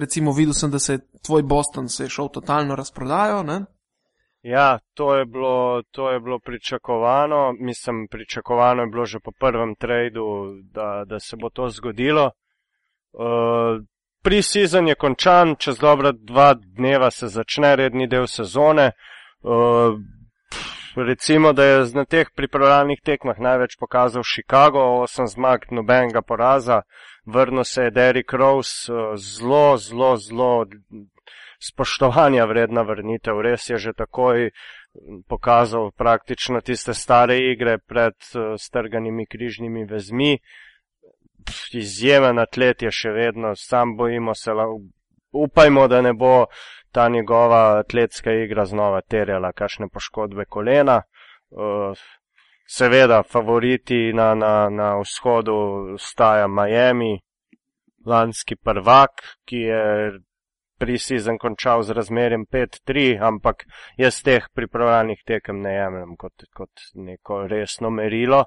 [0.00, 3.42] recimo, videl sem, da se je tvoj Boston se je šel totalno razprodajo.
[3.42, 3.64] Ne?
[4.42, 7.52] Ja, to je bilo, to je bilo pričakovano.
[7.60, 10.24] Mislim, pričakovano je bilo že po prvem tradu,
[10.62, 12.30] da, da se bo to zgodilo.
[13.12, 13.84] Uh,
[14.22, 18.92] Pre-season je končan, čez dobra dva dneva se začne redni del sezone.
[19.42, 19.98] Uh,
[20.96, 26.82] recimo, da je na teh pripravljalnih tekmah največ pokazal Chicago, osem zmag, nobenega poraza.
[27.26, 30.66] Vrnil se je Derrick Rose, uh, zelo, zelo, zelo
[31.60, 33.40] spoštovanja vredna vrnitev.
[33.40, 34.50] Res je že takoj
[35.28, 40.38] pokazal praktično tiste stare igre pred uh, strganimi križnimi vezmi.
[41.72, 44.52] Izjemen atlet je še vedno, sam bojimo se,
[45.32, 46.46] upajmo, da ne bo
[46.92, 51.02] ta njegova atletska igra znova terjala kakšne poškodbe kolena.
[52.72, 55.54] Seveda, favoriti na, na, na vzhodu
[55.98, 57.18] staja Miami,
[58.06, 59.10] lanski prvak,
[59.44, 59.82] ki je
[60.80, 63.66] pre-season končal z razmerjem 5-3, ampak
[64.00, 68.44] jaz teh pripravljalnih tekem ne jemljem kot, kot neko resno merilo.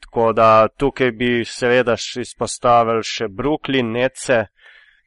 [0.00, 4.44] Tako da tukaj bi seveda izpostavili še Brooklyn, Nece,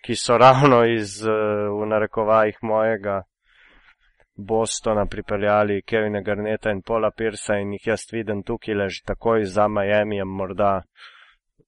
[0.04, 3.22] ki so ravno iz, v narekovajih mojega
[4.36, 9.68] Bostona pripeljali Kevina Garneta in Pola Pirsa in jih jaz vidim tukaj leži takoj za
[9.68, 10.82] Miami, morda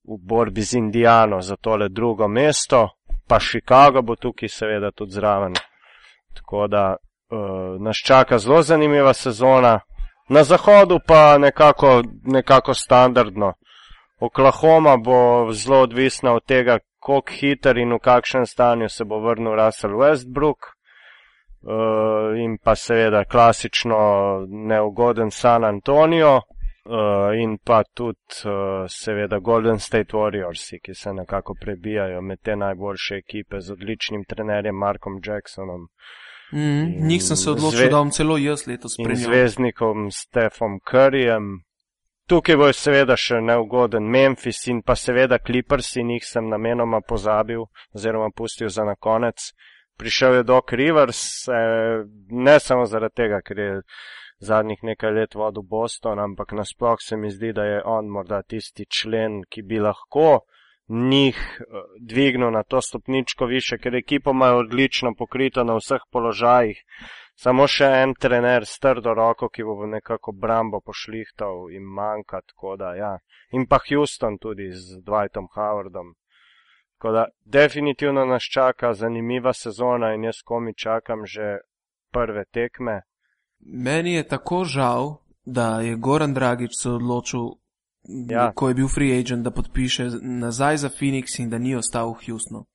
[0.03, 2.89] v borbi z Indijano za tole drugo mesto,
[3.27, 5.53] pa Chicago bo tukaj seveda tudi zraven.
[6.33, 9.79] Tako da uh, nas čaka zelo zanimiva sezona.
[10.29, 13.53] Na zahodu pa nekako, nekako standardno.
[14.19, 19.55] Oklahoma bo zelo odvisna od tega, koliko hiter in v kakšnem stanju se bo vrnil
[19.55, 20.74] Russell Westbrook.
[21.65, 23.97] Uh, in pa seveda klasično
[24.49, 31.55] neugoden San Antonio uh, in pa tudi uh, seveda Golden State Warriors, ki se nekako
[31.61, 35.87] prebijajo med te najboljše ekipe z odličnim trenerjem Markom Jacksonom.
[36.53, 39.17] Mm, njih sem se odločil, da bom celo jaz letos spremljal.
[39.17, 41.63] Zvezdnikom Stefom Curryjem.
[42.29, 47.65] Tukaj bo seveda še neugoden Memphis in pa seveda Clippers in jih sem namenoma pozabil
[47.93, 49.49] oziroma pustil za na konec.
[49.97, 53.81] Prišel je Doc Rivers, eh, ne samo zaradi tega, ker je
[54.39, 58.85] zadnjih nekaj let vodil Boston, ampak nasploh se mi zdi, da je on morda tisti
[58.85, 60.41] člen, ki bi lahko
[60.87, 61.63] njih eh,
[61.99, 66.83] dvignil na to stopničko više, ker ekipa ima odlično pokrito na vseh položajih.
[67.35, 72.75] Samo še en trener s trdo roko, ki bo nekako Brambo pošlihtal in manjka, tako
[72.79, 73.17] da ja.
[73.51, 76.13] In pa Houston tudi z Dwightom Howardom.
[76.97, 81.57] Tako da definitivno nas čaka zanimiva sezona in jaz komi čakam že
[82.11, 83.01] prve tekme.
[83.59, 87.41] Meni je tako žal, da je Goran Dragič se odločil,
[88.29, 88.51] ja.
[88.55, 92.25] ko je bil free agent, da podpiše nazaj za Phoenix in da ni ostal v
[92.25, 92.65] Houstonu.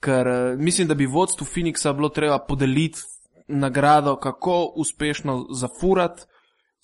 [0.00, 3.00] Ker eh, mislim, da bi vodstvu Phoenixa bilo treba podeliti
[3.48, 6.22] nagrado, kako uspešno zafurati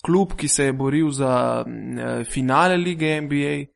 [0.05, 3.70] klub, ki se je boril za eh, finale lige NBA,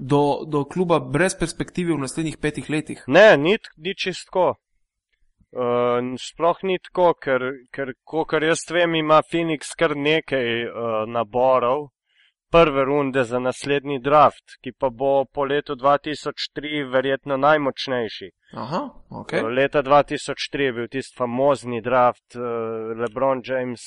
[0.00, 3.04] do, do kluba brez perspektive v naslednjih petih letih.
[3.06, 4.54] Ne, ni, ni čistko.
[5.50, 7.42] Uh, sploh ni tako, ker,
[7.74, 11.88] ker kar jaz vem, ima Phoenix kar nekaj uh, naborov
[12.50, 18.30] prve runde za naslednji draft, ki pa bo po letu 2003 verjetno najmočnejši.
[18.62, 18.80] Aha,
[19.10, 19.42] okay.
[19.42, 22.42] uh, leta 2003 je bil tisti famozni draft uh,
[23.02, 23.82] LeBron James,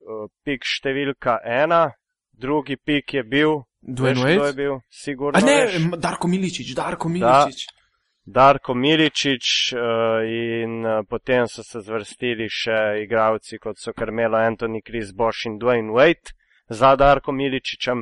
[0.00, 1.86] uh, pik številka ena,
[2.32, 3.62] drugi pik je bil.
[3.86, 4.46] Dwayne Wade?
[4.46, 5.38] Je bil, sigurno.
[5.38, 5.88] A ne, veš.
[6.00, 7.66] Darko Miličič, Darko Miličič.
[7.66, 7.84] Da.
[8.26, 14.80] Darko Miličič uh, in uh, potem so se zvrstili še igravci, kot so Carmelo Anthony,
[14.80, 16.32] Chris Bosch in Dwayne Wade
[16.72, 18.00] za Darko Miličičem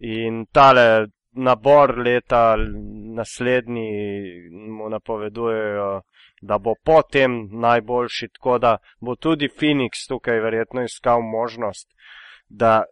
[0.00, 2.56] in tale nabor leta
[3.14, 3.90] naslednji
[4.50, 6.00] mu napovedujejo,
[6.40, 11.88] da bo potem najboljši, tako da bo tudi Phoenix tukaj verjetno iskal možnost,
[12.48, 12.84] da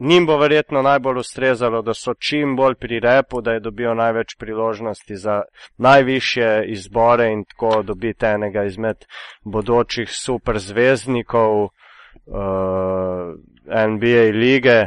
[0.00, 4.34] njim bo verjetno najbolj ustrezalo, da so čim bolj pri repu, da je dobijo največ
[4.38, 5.42] priložnosti za
[5.76, 8.96] najviše izbore in tako dobiti enega izmed
[9.44, 11.70] bodočih superzvezdnikov uh,
[13.88, 14.86] NBA lige.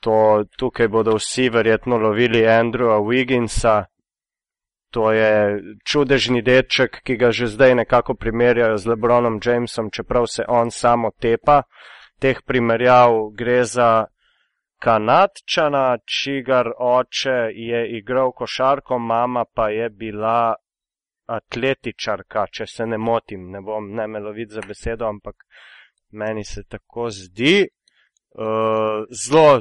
[0.00, 3.84] To, tukaj bodo vsi verjetno lovili Andrewa Wigginsa.
[4.90, 10.44] To je čudežni deček, ki ga že zdaj nekako primerjajo z Lebronom Jamesom, čeprav se
[10.48, 11.56] on samo tepa.
[11.58, 14.06] Uh, teh primerjav gre za
[14.84, 20.54] kanadčana, čigar oče je igral košarko, mama pa je bila
[21.26, 25.46] atletičarka, če se ne motim, ne bom ne melovit za besedo, ampak
[26.12, 27.68] meni se tako zdi.
[28.34, 29.60] Uh, zelo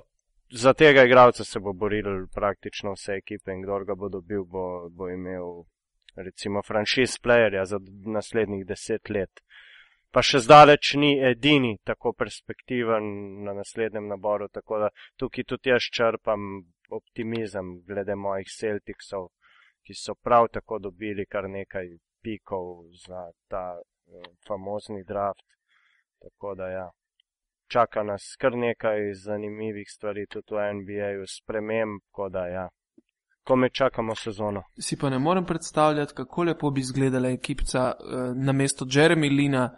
[0.51, 4.89] za tega igralca se bo boril praktično vse ekipe in kdo ga bo dobil, bo,
[4.89, 5.63] bo imel
[6.15, 9.41] recimo franšiz playerja za naslednjih deset let.
[10.13, 13.05] Pa še zdaleč ni edini tako perspektiven
[13.45, 16.61] na naslednjem naboru, tako da tukaj tudi jaz črpam
[16.93, 19.31] optimizem glede mojih Celticsov,
[19.81, 21.89] ki so prav tako dobili kar nekaj
[22.23, 25.47] pikov za ta uh, famozni draft.
[26.21, 26.87] Tako da ja,
[27.67, 32.69] čaka nas kar nekaj zanimivih stvari tudi v NBA-ju, sprememb, tako da ja.
[33.43, 34.61] Ko me čakamo sezono.
[34.79, 39.71] Si pa ne morem predstavljati, kako lepo bi izgledala ekipca uh, na mesto Jeremy Lina,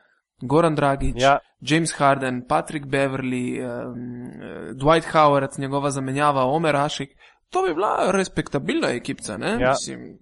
[0.48, 1.38] Goran Dragič, ja.
[1.62, 4.32] James Harden, Patrick Beverly, um,
[4.78, 7.10] Dwight Howard, njegova zamenjava, Omer Ašik.
[7.50, 9.38] To bi bila respektabilna ekipca.
[9.60, 9.70] Ja.
[9.70, 10.20] Mislim,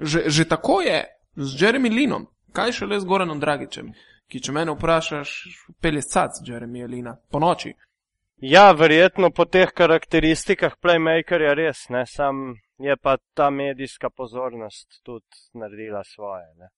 [0.00, 1.04] že, že tako je
[1.36, 3.92] z Jeremy Linom, kaj še le z Goranom Dragičem,
[4.30, 5.36] ki če mene vprašaš,
[5.80, 7.74] pelje scac Jeremy Lina po noči.
[8.40, 15.44] Ja, verjetno po teh karakteristikah playmakerja res, ne, sam je pa ta medijska pozornost tudi
[15.52, 16.46] naredila svoje.
[16.56, 16.70] Ne.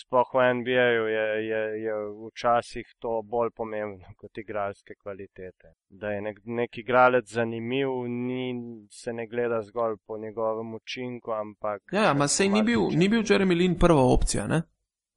[0.00, 1.94] Sploh v NBA-ju je, je, je
[2.30, 5.74] včasih to bolj pomembno kot igralske kvalitete.
[5.88, 8.54] Da je nek, nek igralec zanimiv, ni,
[8.90, 11.82] se ne gleda zgolj po njegovem učinku, ampak.
[11.92, 14.62] Ja, ja sej ni bil, ni bil Jeremy Lin prva opcija, ne?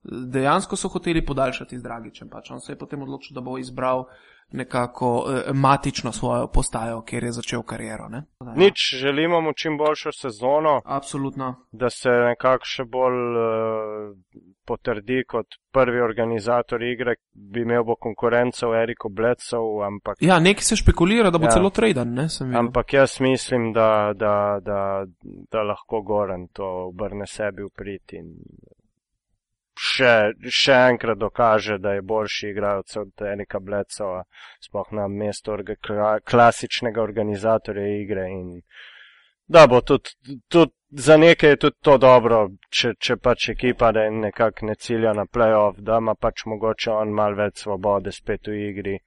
[0.03, 4.03] Dejansko so hoteli podaljšati z Dragičem, pač on se je potem odločil, da bo izbral
[4.53, 8.09] nekako eh, matično svojo postajo, kjer je začel kariero.
[8.09, 8.23] Ne?
[8.41, 8.53] Ja.
[8.55, 10.81] Nič, želimo mu čim boljšo sezono.
[10.85, 11.55] Absolutno.
[11.71, 14.15] Da se nekako še bolj uh,
[14.65, 19.81] potrdi kot prvi organizator igre, bi imel bo konkurenco v Eriku Bledsov.
[19.83, 20.21] Ampak...
[20.21, 21.51] Ja, neki se špekulira, da bo ja.
[21.51, 22.13] celo traden.
[22.55, 24.79] Ampak jaz mislim, da, da, da,
[25.51, 28.29] da lahko Goran to obrne sebi v prid in
[29.79, 30.13] še,
[30.49, 34.23] še enkrat dokaže, da je boljši igralec od Erika Blecova,
[34.61, 35.75] spoh na mesto orga,
[36.25, 38.27] klasičnega organizatorja igre.
[38.29, 38.61] In
[39.47, 40.09] da bo tudi,
[40.47, 45.13] tudi za nekaj je tudi to dobro, če, če pač ekipa da nekako ne cilja
[45.13, 48.99] na playoff, da ima pač mogoče on mal več svobode spet v igri.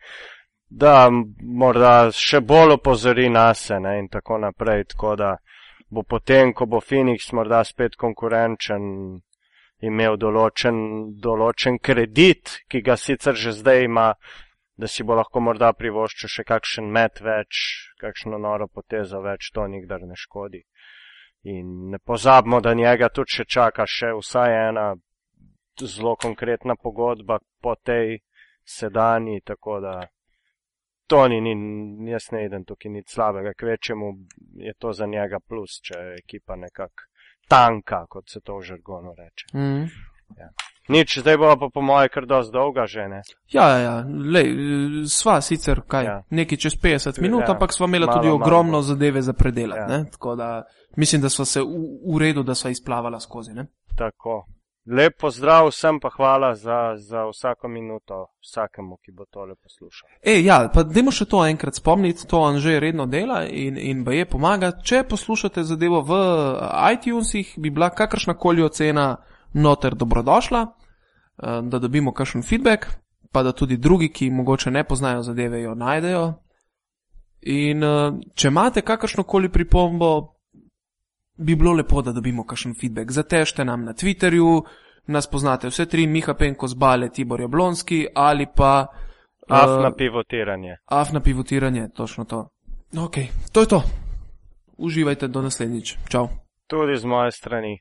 [0.66, 5.36] Da morda še bolj opozori nase ne, in tako naprej, tako da
[5.88, 8.82] bo potem, ko bo Phoenix morda spet konkurenčen,
[9.84, 10.76] imel določen,
[11.20, 14.12] določen kredit, ki ga sicer že zdaj ima,
[14.76, 17.60] da si bo lahko morda privoščil še kakšen met več,
[18.00, 20.62] kakšno noro potezo več, to nikdar ne škodi.
[21.52, 24.86] In ne pozabimo, da njega tudi še čaka še vsaj ena
[25.80, 28.18] zelo konkretna pogodba po tej
[28.64, 29.96] sedani, tako da
[31.06, 34.08] to ni, ni jaz ne idem tukaj nič slabega, kvečemu
[34.58, 37.06] je to za njega plus, če ekipa nekako
[37.48, 39.50] tanka, kot se to v žargonu reče.
[39.54, 39.84] Mm.
[40.38, 40.50] Ja.
[40.88, 43.20] Nič, zdaj bo pa po moje kar dosti dolga že, ne?
[43.50, 43.94] Ja, ja, ja.
[44.06, 44.52] Lej,
[45.10, 46.16] sva sicer kaj, ja.
[46.30, 47.54] neki čez 50 minut, ja.
[47.54, 48.82] ampak sva imela malo, tudi ogromno malo.
[48.82, 49.86] zadeve za predelati, ja.
[49.86, 50.10] ne?
[50.10, 50.62] Tako da
[50.96, 51.66] mislim, da sva se v,
[52.14, 53.66] v redu, da sva izplavala skozi, ne?
[53.98, 54.46] Tako.
[54.86, 60.08] Lep pozdrav vsem, pa hvala za, za vsako minuto, vsakemu, ki bo tole poslušal.
[60.22, 64.04] E, ja, pa dajmo še to enkrat spomniti, to on že redno dela in, in
[64.06, 64.70] ba je pomaga.
[64.78, 66.20] Če poslušate zadevo v
[66.94, 69.16] iTunesih, bi bila kakršna koli ocena
[69.58, 72.86] noter dobrodošla, eh, da dobimo kakšen feedback,
[73.32, 76.26] pa da tudi drugi, ki mogoče ne poznajo zadeve, jo najdejo.
[77.42, 80.35] In eh, če imate kakršno koli pripombo,
[81.36, 83.10] bi bilo lepo, da dobimo kakšen feedback.
[83.10, 84.62] Zatežite nam na Twitterju,
[85.06, 88.86] nas poznate vse tri, Miha Penko zbale, Tibor Jablonski ali pa.
[89.48, 90.76] Af na uh, pivotiranje.
[90.86, 92.48] Af na pivotiranje, točno to.
[92.98, 93.16] Ok,
[93.52, 93.82] to je to.
[94.76, 95.96] Uživajte do naslednjič.
[96.08, 96.28] Čau.
[96.66, 97.78] Tudi z moje strani.